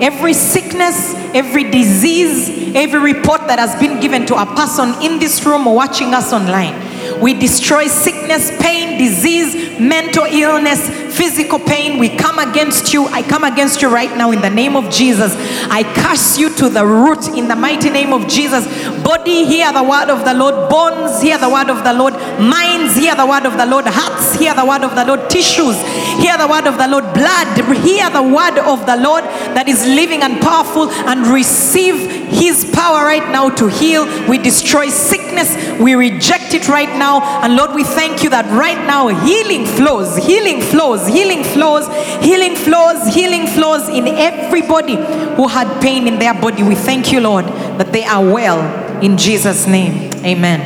[0.00, 5.44] every sickness, every disease, every report that has been given to a person in this
[5.44, 7.20] room or watching us online.
[7.20, 11.98] We destroy sickness, pain, disease, mental illness, physical pain.
[11.98, 13.06] We come against you.
[13.06, 15.34] I come against you right now in the name of Jesus.
[15.70, 18.66] I curse you to the root in the mighty name of Jesus.
[19.02, 20.68] Body, hear the word of the Lord.
[20.68, 22.14] Bones, hear the word of the Lord.
[22.40, 23.84] Minds, hear the word of the Lord.
[23.86, 25.30] Hearts, hear the word of the Lord.
[25.30, 25.80] Tissues,
[26.18, 27.04] hear the word of the Lord.
[27.14, 27.48] Blood,
[27.84, 33.04] hear the word of the Lord that is living and powerful and receive his power
[33.04, 34.04] right now to heal.
[34.28, 35.54] We destroy sickness.
[35.80, 37.22] We reject it right now.
[37.42, 41.86] And Lord, we thank you that right now healing flows, healing flows, healing flows,
[42.22, 44.96] healing flows, healing flows in everybody
[45.36, 46.62] who had pain in their body.
[46.62, 47.46] We thank you, Lord,
[47.78, 48.60] that they are well
[49.02, 50.12] in Jesus' name.
[50.24, 50.60] Amen.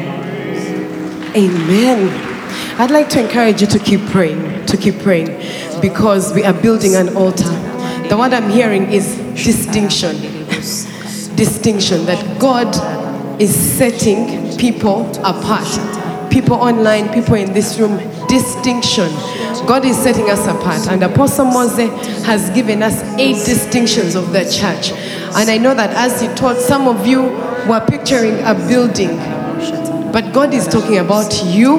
[1.36, 2.24] Amen.
[2.80, 5.26] I'd like to encourage you to keep praying, to keep praying,
[5.80, 7.50] because we are building an altar.
[8.08, 10.16] The word I'm hearing is distinction.
[11.39, 12.68] Distinction, that God
[13.41, 15.68] is setting people apart.
[16.32, 19.09] People online, people in this room, distinction.
[19.66, 20.89] God is setting us apart.
[20.89, 21.89] And Apostle Mose
[22.26, 24.91] has given us eight distinctions of the church.
[25.36, 27.22] And I know that as he taught, some of you
[27.68, 29.16] were picturing a building.
[30.12, 31.78] But God is talking about you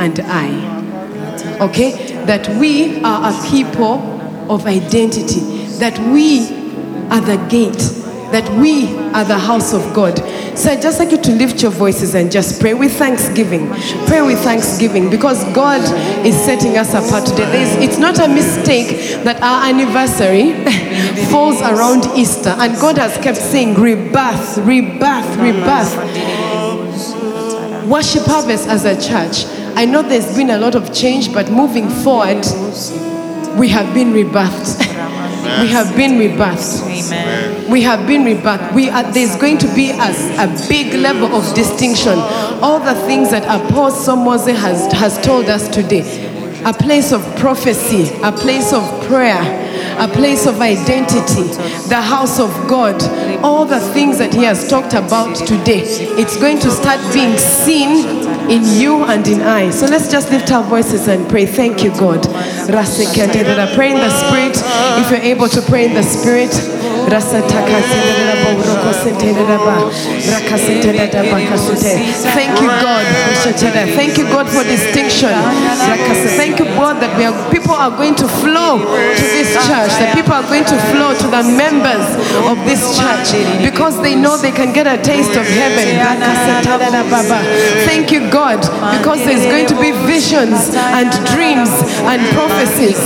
[0.00, 1.58] and I.
[1.60, 2.24] Okay?
[2.26, 4.02] That we are a people
[4.50, 5.40] of identity.
[5.78, 6.48] That we
[7.10, 8.02] are the gate.
[8.32, 10.18] That we are the house of God.
[10.56, 13.68] So I'd just like you to lift your voices and just pray with thanksgiving.
[14.06, 15.80] Pray with thanksgiving because God
[16.26, 17.44] is setting us apart today.
[17.52, 20.64] There's, it's not a mistake that our anniversary
[21.30, 22.50] falls around Easter.
[22.50, 25.94] And God has kept saying rebirth, rebirth, rebirth.
[27.86, 29.44] Worship Harvest as a church.
[29.76, 32.44] I know there's been a lot of change, but moving forward,
[33.56, 34.84] we have been rebirthed.
[35.60, 36.82] we have been rebirthed.
[36.82, 37.70] Amen.
[37.70, 38.74] We have been rebirthed.
[38.74, 40.10] We are, there's going to be a,
[40.44, 42.18] a big level of distinction.
[42.62, 46.32] All the things that Apostle Mose has, has told us today
[46.64, 49.40] a place of prophecy, a place of prayer,
[50.00, 51.42] a place of identity,
[51.88, 53.00] the house of God,
[53.44, 55.82] all the things that he has talked about today.
[56.18, 59.70] It's going to start being seen in you and in I.
[59.70, 61.46] So let's just lift our voices and pray.
[61.46, 62.22] Thank you, God.
[63.74, 64.56] Pray in the spirit.
[65.00, 66.52] If you're able to pray in the spirit.
[72.34, 73.04] Thank you, God.
[73.96, 75.30] Thank you, God, for distinction.
[76.36, 78.78] Thank you, God, that we are people are going to flow
[79.18, 79.92] to this church.
[80.00, 82.06] That people are going to flow to the members
[82.50, 83.28] of this church
[83.62, 85.86] because they know they can get a taste of heaven.
[87.84, 88.60] Thank you, God,
[88.98, 91.70] because there's going to be visions and dreams
[92.10, 92.98] and prophecies.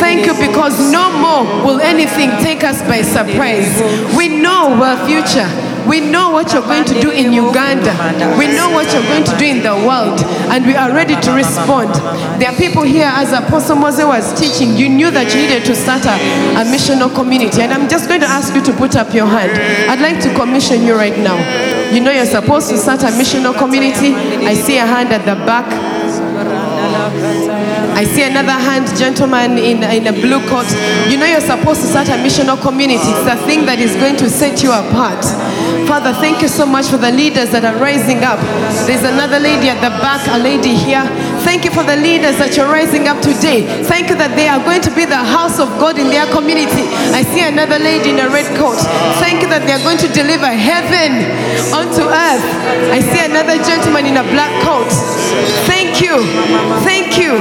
[0.00, 3.70] Thank you because no more will anything take us by surprise.
[4.16, 5.48] We know our future.
[5.88, 7.92] We know what you're going to do in Uganda.
[8.38, 10.20] We know what you're going to do in the world.
[10.50, 11.94] And we are ready to respond.
[12.40, 15.74] There are people here, as Apostle Mose was teaching, you knew that you needed to
[15.74, 16.14] start a,
[16.60, 17.62] a missional community.
[17.62, 19.52] And I'm just going to ask you to put up your hand.
[19.90, 21.38] I'd like to commission you right now.
[21.92, 24.14] You know you're supposed to start a missional community.
[24.46, 26.01] I see a hand at the back.
[27.22, 30.66] I see another hand, gentleman in, in a blue coat.
[31.08, 32.98] You know you're supposed to start a missional community.
[32.98, 35.22] It's the thing that is going to set you apart.
[35.86, 38.40] Father, thank you so much for the leaders that are rising up.
[38.86, 41.04] There's another lady at the back, a lady here.
[41.46, 43.66] Thank you for the leaders that you're rising up today.
[43.86, 46.86] Thank you that they are going to be the house of God in their community.
[47.14, 48.78] I see another lady in a red coat.
[49.22, 51.22] Thank you that they are going to deliver heaven
[51.74, 52.46] onto earth.
[52.90, 54.90] I see another gentleman in a black coat.
[56.02, 56.26] Thank you.
[56.82, 57.32] Thank you.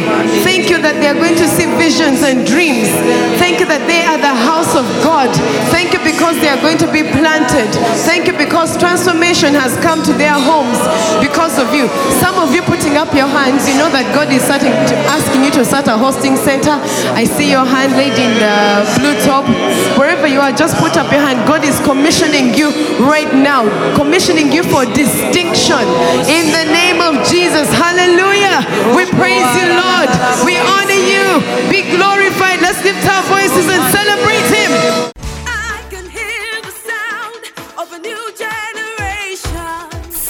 [0.46, 2.94] Thank you that they are going to see visions and dreams.
[3.42, 5.34] Thank you that they are the house of God.
[5.74, 7.74] Thank you because they are going to be planted.
[8.06, 10.78] Thank you because transformation has come to their homes
[11.26, 11.90] because of you.
[12.22, 15.42] Some of you putting up your hands, you know that God is starting to asking
[15.42, 16.78] you to start a hosting center.
[17.18, 19.50] I see your hand, lady in the blue top.
[19.98, 21.50] Wherever you are, just put up your hand.
[21.50, 22.70] God is commissioning you
[23.02, 23.66] right now,
[23.98, 25.82] commissioning you for distinction
[26.30, 27.66] in the name of Jesus.
[27.74, 28.51] Hallelujah.
[28.96, 30.10] We praise you, Lord.
[30.46, 31.26] We honor you.
[31.70, 32.60] Be glorified.
[32.62, 35.11] Let's lift our voices and celebrate Him.